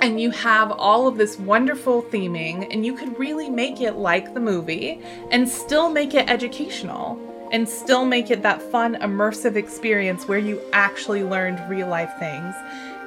[0.00, 4.34] and you have all of this wonderful theming, and you could really make it like
[4.34, 7.18] the movie and still make it educational
[7.52, 12.54] and still make it that fun, immersive experience where you actually learned real life things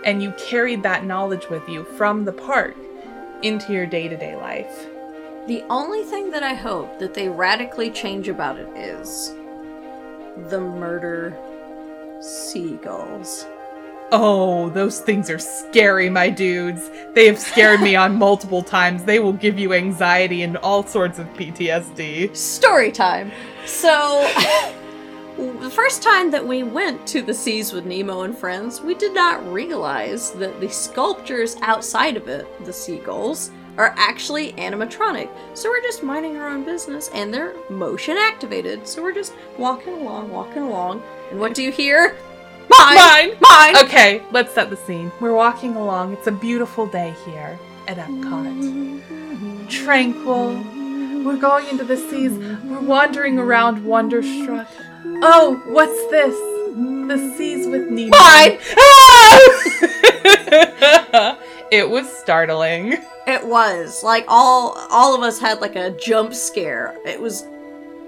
[0.04, 2.76] and you carried that knowledge with you from the park
[3.44, 4.88] into your day to day life.
[5.48, 9.34] The only thing that I hope that they radically change about it is
[10.50, 11.38] the murder
[12.22, 13.46] seagulls.
[14.14, 16.92] Oh, those things are scary, my dudes.
[17.14, 19.06] They have scared me on multiple times.
[19.06, 22.36] They will give you anxiety and all sorts of PTSD.
[22.36, 23.32] Story time.
[23.66, 24.30] So,
[25.38, 29.14] the first time that we went to the seas with Nemo and friends, we did
[29.14, 35.30] not realize that the sculptures outside of it, the seagulls, are actually animatronic.
[35.54, 38.86] So we're just minding our own business and they're motion activated.
[38.86, 41.02] So we're just walking along, walking along.
[41.30, 42.18] And what do you hear?
[42.70, 42.96] Mine!
[42.96, 43.38] Mine!
[43.42, 43.78] Mine!
[43.86, 45.12] Okay, let's set the scene.
[45.20, 46.14] We're walking along.
[46.14, 49.70] It's a beautiful day here at Epcot.
[49.70, 50.64] Tranquil.
[51.24, 52.32] We're going into the seas.
[52.64, 54.68] We're wandering around wonderstruck.
[55.06, 56.36] Oh, what's this?
[57.08, 58.10] The seas with Nemo.
[58.18, 58.58] Mine!
[58.78, 59.42] Ah!
[61.72, 62.98] it was startling.
[63.28, 66.98] It was like all all of us had like a jump scare.
[67.06, 67.46] It was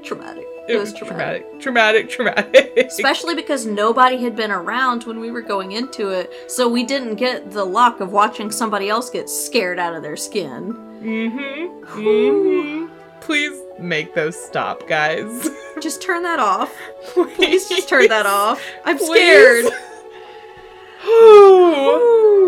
[0.04, 0.46] traumatic.
[0.68, 1.60] It was traumatic.
[1.60, 2.74] Traumatic, traumatic.
[2.78, 7.16] Especially because nobody had been around when we were going into it, so we didn't
[7.16, 10.74] get the luck of watching somebody else get scared out of their skin.
[11.02, 11.84] Mm-hmm.
[12.02, 12.94] Mm-hmm.
[13.20, 15.50] Please make those stop, guys.
[15.82, 16.74] Just turn that off.
[17.08, 18.62] Please, Please just turn that off.
[18.86, 19.10] I'm Please.
[19.10, 19.66] scared.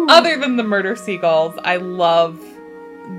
[0.10, 2.39] Other than the murder seagulls, I love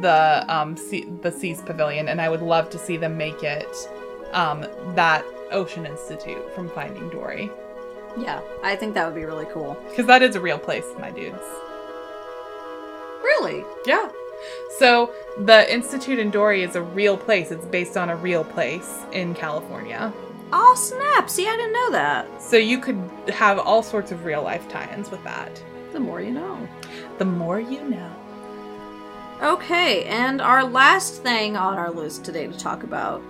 [0.01, 3.67] the um sea, the Seas Pavilion, and I would love to see them make it
[4.33, 7.51] um that Ocean Institute from Finding Dory
[8.19, 9.77] Yeah, I think that would be really cool.
[9.89, 11.43] because that is a real place, my dudes.
[13.23, 13.65] Really?
[13.87, 14.09] Yeah.
[14.79, 17.51] So the Institute in Dory is a real place.
[17.51, 20.13] It's based on a real place in California.
[20.53, 21.29] Oh snap!
[21.29, 22.41] See, I didn't know that.
[22.43, 22.99] So you could
[23.31, 25.61] have all sorts of real life tie-ins with that.
[25.93, 26.69] The more you know.
[27.19, 28.13] The more you know.
[29.43, 33.23] Okay, and our last thing on our list today to talk about.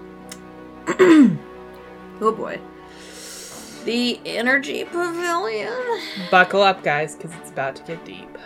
[2.21, 2.61] oh boy.
[3.85, 5.73] The Energy Pavilion?
[6.31, 8.37] Buckle up, guys, because it's about to get deep.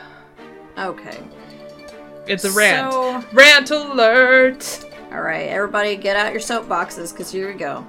[0.76, 1.18] Okay.
[2.26, 2.93] It's a rant.
[2.93, 4.84] So- Rant alert!
[5.11, 7.86] Alright, everybody get out your soapboxes, because here we go.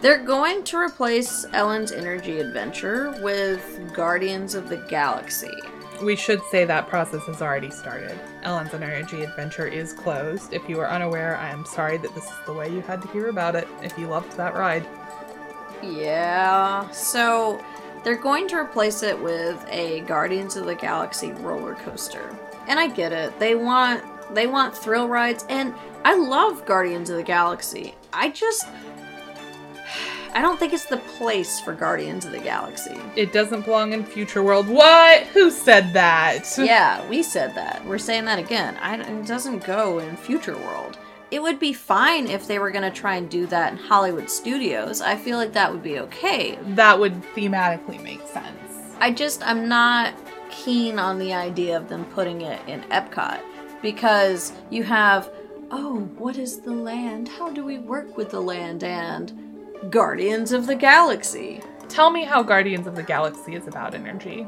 [0.00, 5.54] They're going to replace Ellen's Energy Adventure with Guardians of the Galaxy.
[6.02, 8.18] We should say that process has already started.
[8.42, 10.52] Ellen's Energy Adventure is closed.
[10.52, 13.08] If you are unaware, I am sorry that this is the way you had to
[13.08, 14.86] hear about it if you loved that ride.
[15.82, 16.90] Yeah.
[16.90, 17.64] So
[18.02, 22.36] they're going to replace it with a Guardians of the Galaxy roller coaster.
[22.66, 23.38] And I get it.
[23.38, 25.74] They want they want thrill rides and
[26.04, 27.94] I love Guardians of the Galaxy.
[28.12, 28.66] I just
[30.34, 32.96] I don't think it's the place for Guardians of the Galaxy.
[33.16, 34.66] It doesn't belong in Future World.
[34.66, 35.24] What?
[35.28, 36.58] Who said that?
[36.62, 37.84] Yeah, we said that.
[37.84, 38.76] We're saying that again.
[38.80, 40.98] I, it doesn't go in Future World.
[41.30, 44.30] It would be fine if they were going to try and do that in Hollywood
[44.30, 45.00] studios.
[45.00, 46.58] I feel like that would be okay.
[46.68, 48.94] That would thematically make sense.
[49.00, 50.14] I just, I'm not
[50.50, 53.40] keen on the idea of them putting it in Epcot
[53.82, 55.30] because you have,
[55.70, 57.28] oh, what is the land?
[57.28, 58.84] How do we work with the land?
[58.84, 59.51] And
[59.90, 61.60] Guardians of the Galaxy.
[61.88, 64.46] Tell me how Guardians of the Galaxy is about energy.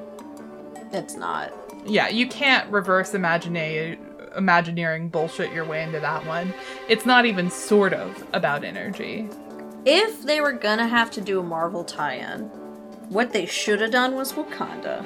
[0.93, 1.53] It's not.
[1.85, 3.99] Yeah, you can't reverse imagina-
[4.37, 6.55] imagineering bullshit your way into that one.
[6.89, 9.29] It's not even sort of about energy.
[9.85, 12.43] If they were gonna have to do a Marvel tie in,
[13.11, 15.05] what they should have done was Wakanda.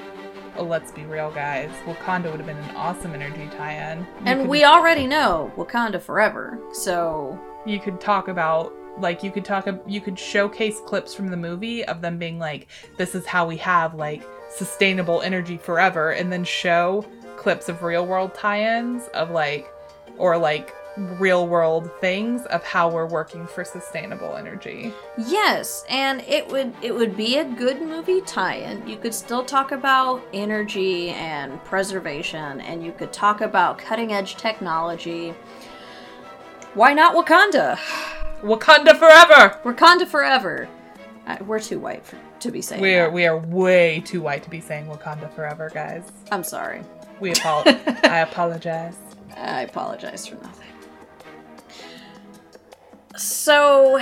[0.56, 1.70] Oh, let's be real, guys.
[1.84, 4.00] Wakanda would have been an awesome energy tie-in.
[4.00, 9.44] You And we already know Wakanda forever, so you could talk about like you could
[9.44, 13.46] talk you could showcase clips from the movie of them being like this is how
[13.46, 17.04] we have like sustainable energy forever and then show
[17.36, 19.70] clips of real world tie-ins of like
[20.16, 20.74] or like
[21.18, 24.92] real world things of how we're working for sustainable energy.
[25.16, 28.86] yes, and it would it would be a good movie tie-in.
[28.86, 34.36] You could still talk about energy and preservation, and you could talk about cutting edge
[34.36, 35.34] technology.
[36.74, 37.78] Why not Wakanda?
[38.42, 39.58] Wakanda forever.
[39.64, 40.68] Wakanda forever.
[41.26, 42.80] Uh, we're too white for, to be saying.
[42.80, 43.12] We are that.
[43.12, 46.10] we are way too white to be saying Wakanda forever, guys.
[46.30, 46.82] I'm sorry.
[47.20, 47.80] We apologize.
[48.04, 48.96] I apologize.
[49.36, 50.64] I apologize for nothing.
[53.16, 54.00] So,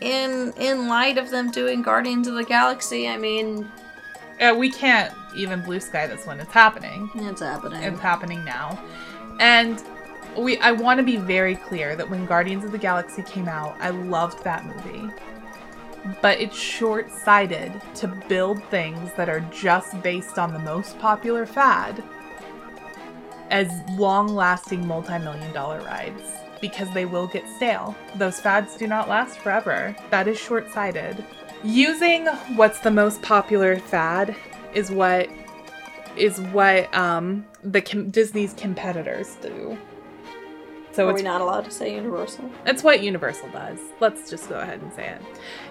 [0.00, 3.68] in in light of them doing Guardians of the Galaxy, I mean,
[4.40, 6.38] Uh, we can't even blue sky this one.
[6.40, 7.10] It's happening.
[7.14, 7.82] it's happening.
[7.82, 8.78] It's happening now.
[9.40, 9.82] And
[10.38, 13.76] we I want to be very clear that when Guardians of the Galaxy came out,
[13.80, 15.12] I loved that movie.
[16.20, 22.02] But it's short-sighted to build things that are just based on the most popular fad
[23.50, 26.22] as long-lasting multi-million dollar rides
[26.60, 27.94] because they will get stale.
[28.16, 29.94] Those fads do not last forever.
[30.10, 31.24] That is short-sighted.
[31.62, 32.26] Using
[32.56, 34.34] what's the most popular fad
[34.74, 35.28] is what
[36.16, 39.78] is what um the com- Disney's competitors do.
[40.92, 42.50] So Are we not allowed to say Universal?
[42.66, 43.78] it's what Universal does.
[44.00, 45.22] Let's just go ahead and say it.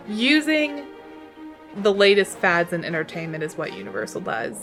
[0.08, 0.86] Using
[1.78, 4.58] the latest fads in entertainment is what Universal does.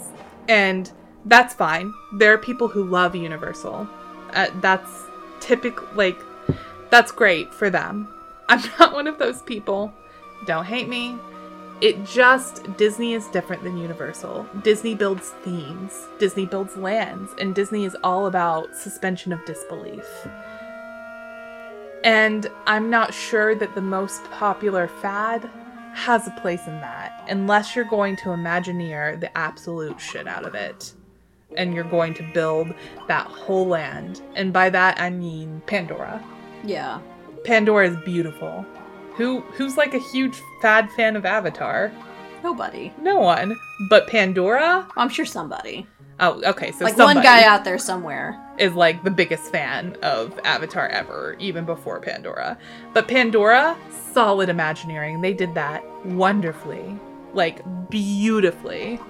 [0.48, 0.90] And
[1.24, 1.92] that's fine.
[2.14, 3.88] There are people who love Universal.
[4.34, 5.04] Uh, that's
[5.40, 6.18] typical, like,
[6.90, 8.08] that's great for them.
[8.48, 9.92] I'm not one of those people.
[10.46, 11.16] Don't hate me.
[11.80, 14.46] It just, Disney is different than Universal.
[14.64, 20.04] Disney builds themes, Disney builds lands, and Disney is all about suspension of disbelief.
[22.04, 25.50] And I'm not sure that the most popular fad
[25.94, 30.54] has a place in that, unless you're going to Imagineer the absolute shit out of
[30.54, 30.92] it.
[31.56, 32.72] And you're going to build
[33.08, 34.22] that whole land.
[34.36, 36.22] And by that I mean Pandora.
[36.62, 37.00] Yeah.
[37.44, 38.64] Pandora is beautiful.
[39.16, 41.90] Who who's like a huge fad fan of Avatar?
[42.44, 42.92] Nobody.
[43.00, 43.56] No one.
[43.90, 44.86] But Pandora?
[44.96, 45.86] I'm sure somebody.
[46.20, 46.70] Oh, okay.
[46.72, 48.40] So like one guy out there somewhere.
[48.58, 52.58] Is like the biggest fan of Avatar ever, even before Pandora.
[52.92, 53.76] But Pandora,
[54.12, 55.20] solid Imagineering.
[55.20, 56.98] They did that wonderfully,
[57.32, 59.00] like beautifully.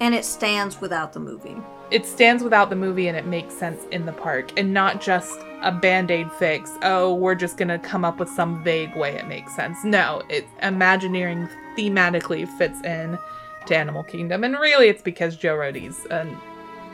[0.00, 1.56] And it stands without the movie.
[1.90, 5.38] It stands without the movie and it makes sense in the park and not just
[5.62, 6.72] a band aid fix.
[6.82, 9.84] Oh, we're just gonna come up with some vague way it makes sense.
[9.84, 13.18] No, it Imagineering thematically fits in
[13.66, 16.26] to Animal Kingdom, and really it's because Joe Rohde's a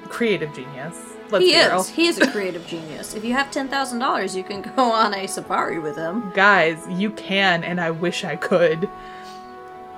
[0.08, 1.09] creative genius.
[1.32, 1.88] Let's he is.
[1.88, 3.14] He is a creative genius.
[3.14, 6.30] If you have ten thousand dollars, you can go on a safari with him.
[6.34, 8.88] Guys, you can, and I wish I could.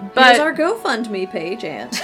[0.02, 1.88] But But our GoFundMe page, and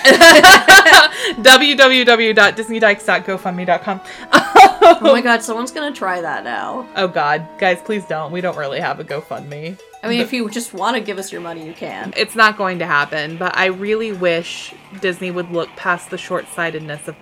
[1.42, 4.00] www.disneydykes.gofundme.com.
[4.32, 6.86] Oh my god, someone's gonna try that now.
[6.94, 8.30] Oh god, guys, please don't.
[8.30, 9.76] We don't really have a GoFundMe.
[10.02, 12.12] I mean, if you just want to give us your money, you can.
[12.16, 17.08] It's not going to happen, but I really wish Disney would look past the short-sightedness
[17.08, 17.16] of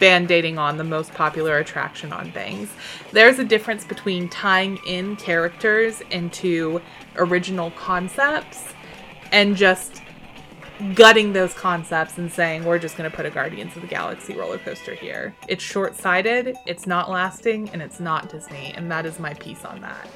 [0.00, 2.68] band-aiding on the most popular attraction on things.
[3.12, 6.80] There's a difference between tying in characters into
[7.16, 8.72] original concepts
[9.30, 10.02] and just
[10.94, 14.34] gutting those concepts and saying we're just going to put a Guardians of the Galaxy
[14.34, 15.34] roller coaster here.
[15.46, 19.82] It's short-sighted, it's not lasting, and it's not Disney, and that is my piece on
[19.82, 20.08] that.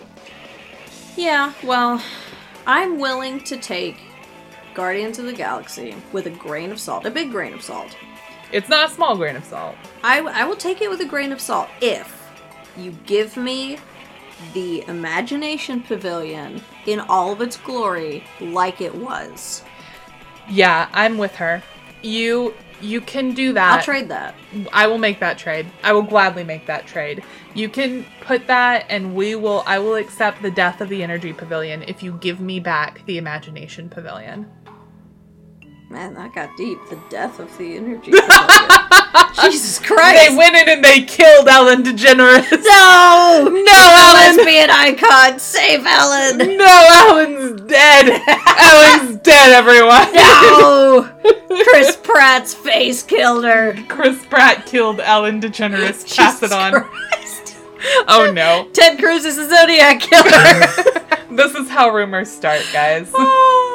[1.17, 2.03] Yeah, well,
[2.67, 3.99] I'm willing to take
[4.73, 7.95] Guardians of the Galaxy with a grain of salt, a big grain of salt.
[8.55, 9.75] It's not a small grain of salt.
[10.05, 12.31] I, I will take it with a grain of salt if
[12.77, 13.79] you give me
[14.53, 19.65] the Imagination Pavilion in all of its glory like it was.
[20.49, 21.65] Yeah, I'm with her.
[22.03, 23.79] You you can do that.
[23.79, 24.37] I'll trade that.
[24.73, 25.67] I will make that trade.
[25.83, 27.25] I will gladly make that trade.
[27.55, 31.33] You can put that and we will I will accept the death of the energy
[31.33, 34.49] pavilion if you give me back the imagination pavilion.
[35.91, 36.79] Man, that got deep.
[36.91, 38.11] The death of the energy.
[39.41, 40.29] Jesus Christ!
[40.29, 42.51] They went in and they killed Ellen DeGeneres.
[42.51, 43.51] no!
[43.65, 44.37] No, Ellen!
[44.37, 46.39] Lesbian icon, save Ellen!
[46.57, 48.23] No, Ellen's dead.
[48.59, 50.13] Ellen's dead, everyone.
[50.15, 51.11] No!
[51.65, 53.75] Chris Pratt's face killed her.
[53.89, 56.15] Chris Pratt killed Ellen DeGeneres.
[56.17, 56.73] Pass it on.
[56.73, 57.57] Christ.
[58.09, 58.69] Oh no.
[58.73, 61.05] Ted Cruz is a Zodiac killer.
[61.37, 63.11] This is how rumors start, guys.
[63.15, 63.74] Ah.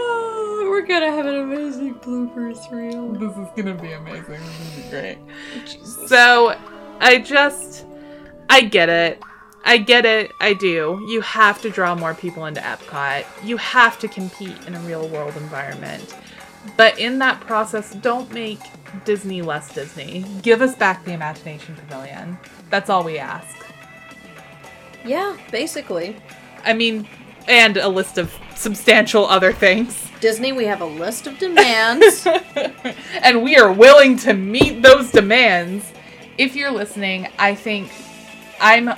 [0.80, 3.12] We're gonna have an amazing bloopers reel.
[3.12, 4.40] This is gonna be amazing.
[4.40, 5.18] This is gonna be
[5.66, 6.08] great.
[6.08, 6.58] So,
[7.02, 7.86] I just,
[8.50, 9.22] I get it.
[9.66, 10.32] I get it.
[10.40, 11.06] I do.
[11.10, 13.26] You have to draw more people into Epcot.
[13.44, 16.16] You have to compete in a real world environment.
[16.78, 18.60] But in that process, don't make
[19.04, 20.24] Disney less Disney.
[20.42, 22.38] Give us back the Imagination Pavilion.
[22.70, 23.66] That's all we ask.
[25.04, 26.16] Yeah, basically.
[26.64, 27.06] I mean,
[27.50, 30.09] and a list of substantial other things.
[30.20, 32.28] Disney, we have a list of demands.
[33.22, 35.92] and we are willing to meet those demands.
[36.38, 37.92] If you're listening, I think
[38.60, 38.90] I'm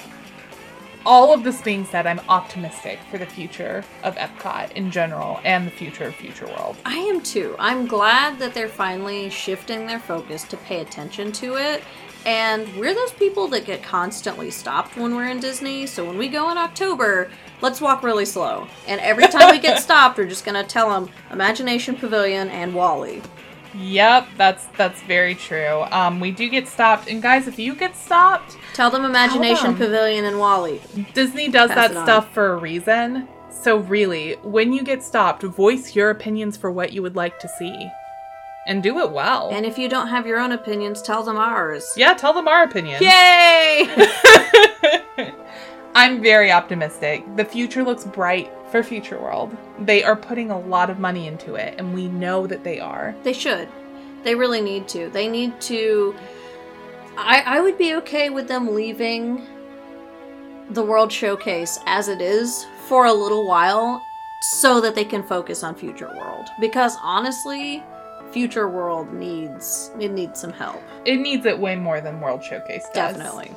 [1.05, 5.65] all of this being said, I'm optimistic for the future of Epcot in general and
[5.65, 6.77] the future of Future World.
[6.85, 7.55] I am too.
[7.57, 11.83] I'm glad that they're finally shifting their focus to pay attention to it.
[12.25, 15.87] And we're those people that get constantly stopped when we're in Disney.
[15.87, 17.31] So when we go in October,
[17.61, 18.67] let's walk really slow.
[18.87, 23.21] And every time we get stopped, we're just gonna tell them Imagination Pavilion and WALL-E.
[23.73, 25.83] Yep, that's that's very true.
[25.91, 29.77] Um, we do get stopped, and guys, if you get stopped, Tell them Imagination them.
[29.77, 30.81] Pavilion and WALL-E.
[31.13, 33.27] Disney does Pass that stuff for a reason.
[33.49, 37.47] So really, when you get stopped, voice your opinions for what you would like to
[37.47, 37.89] see,
[38.67, 39.49] and do it well.
[39.53, 41.85] And if you don't have your own opinions, tell them ours.
[41.95, 43.01] yeah, tell them our opinion.
[43.01, 43.87] Yay!
[45.93, 47.23] I'm very optimistic.
[47.35, 49.55] The future looks bright for Future World.
[49.79, 53.13] They are putting a lot of money into it, and we know that they are.
[53.23, 53.67] They should.
[54.23, 55.09] They really need to.
[55.09, 56.15] They need to.
[57.17, 59.45] I, I would be okay with them leaving
[60.69, 64.01] the World Showcase as it is for a little while
[64.39, 66.47] so that they can focus on Future World.
[66.61, 67.83] Because honestly,
[68.31, 70.81] Future World needs it needs some help.
[71.05, 73.17] It needs it way more than World Showcase does.
[73.17, 73.51] Definitely.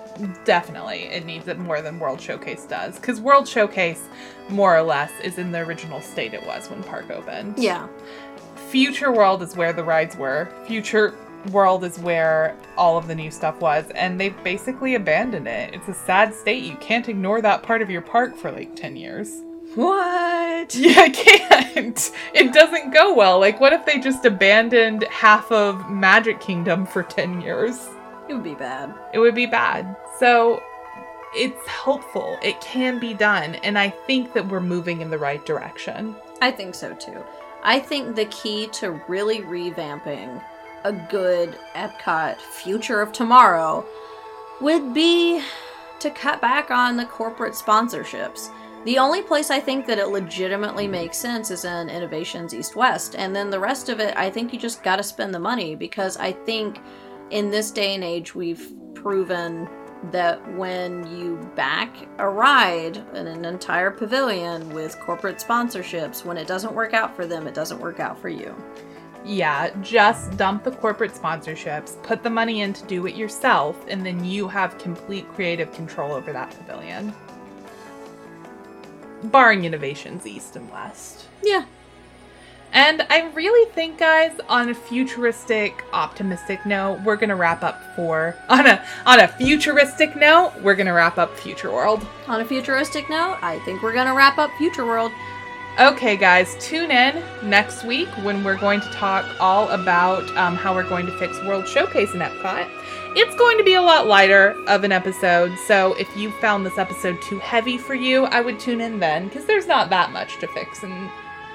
[0.44, 2.96] Definitely, it needs it more than World Showcase does.
[2.96, 4.02] Because World Showcase,
[4.48, 7.58] more or less, is in the original state it was when Park opened.
[7.58, 7.86] Yeah.
[8.68, 10.48] Future World is where the rides were.
[10.66, 11.14] Future
[11.52, 15.74] World is where all of the new stuff was, and they've basically abandoned it.
[15.74, 16.64] It's a sad state.
[16.64, 19.42] You can't ignore that part of your park for like 10 years.
[19.74, 20.74] What?
[20.74, 22.10] Yeah, I can't.
[22.32, 23.38] It doesn't go well.
[23.38, 27.88] Like, what if they just abandoned half of Magic Kingdom for 10 years?
[28.28, 28.94] It would be bad.
[29.12, 29.94] It would be bad.
[30.18, 30.62] So,
[31.34, 32.38] it's helpful.
[32.42, 33.56] It can be done.
[33.56, 36.16] And I think that we're moving in the right direction.
[36.40, 37.22] I think so too.
[37.62, 40.42] I think the key to really revamping
[40.84, 43.84] a good Epcot future of tomorrow
[44.60, 45.42] would be
[46.00, 48.50] to cut back on the corporate sponsorships.
[48.85, 53.14] The only place I think that it legitimately makes sense is in Innoventions East West.
[53.16, 55.74] And then the rest of it, I think you just got to spend the money
[55.74, 56.80] because I think
[57.30, 59.68] in this day and age, we've proven
[60.11, 66.47] that when you back a ride in an entire pavilion with corporate sponsorships, when it
[66.47, 68.55] doesn't work out for them, it doesn't work out for you.
[69.24, 74.05] Yeah, just dump the corporate sponsorships, put the money in to do it yourself, and
[74.05, 77.14] then you have complete creative control over that pavilion.
[79.30, 81.26] Barring innoventions east and west.
[81.42, 81.64] Yeah.
[82.72, 88.36] And I really think, guys, on a futuristic, optimistic note, we're gonna wrap up for
[88.48, 92.04] on a on a futuristic note, we're gonna wrap up Future World.
[92.26, 95.12] On a futuristic note, I think we're gonna wrap up Future World.
[95.78, 100.72] Okay, guys, tune in next week when we're going to talk all about um, how
[100.72, 102.68] we're going to fix World Showcase in Epcot.
[103.16, 106.78] It's going to be a lot lighter of an episode, so if you found this
[106.78, 110.38] episode too heavy for you, I would tune in then, because there's not that much
[110.38, 111.08] to fix in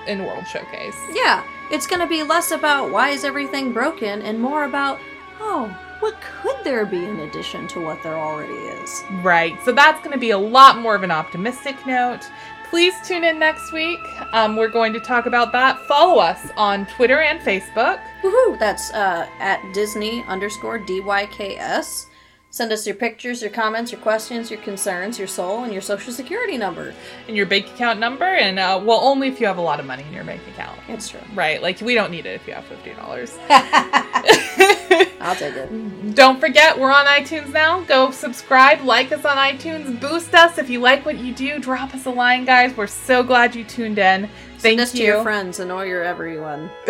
[0.07, 0.95] in World Showcase.
[1.11, 4.99] Yeah, it's gonna be less about why is everything broken and more about,
[5.41, 9.03] oh, what could there be in addition to what there already is?
[9.21, 9.61] Right.
[9.65, 12.21] So that's going to be a lot more of an optimistic note.
[12.69, 13.99] Please tune in next week.
[14.31, 15.79] Um, we're going to talk about that.
[15.87, 17.99] Follow us on Twitter and Facebook.
[18.21, 18.59] Woohoo!
[18.59, 22.05] That's uh, at Disney underscore DYKS.
[22.51, 26.11] Send us your pictures, your comments, your questions, your concerns, your soul, and your social
[26.11, 26.93] security number.
[27.27, 29.85] and your bank account number and uh, well only if you have a lot of
[29.85, 31.19] money in your bank account It's true.
[31.35, 33.37] right like we don't need it if you have $50
[35.21, 36.15] I'll take it.
[36.15, 40.69] don't forget we're on itunes now go subscribe like us on itunes boost us if
[40.69, 43.99] you like what you do drop us a line guys we're so glad you tuned
[43.99, 44.27] in
[44.57, 46.69] thank Send us you to your friends and all your everyone.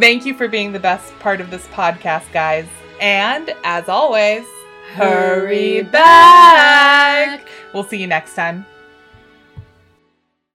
[0.00, 2.66] thank you for being the best part of this podcast guys
[3.00, 4.44] and as always
[4.94, 7.46] hurry back.
[7.72, 8.64] We'll see you next time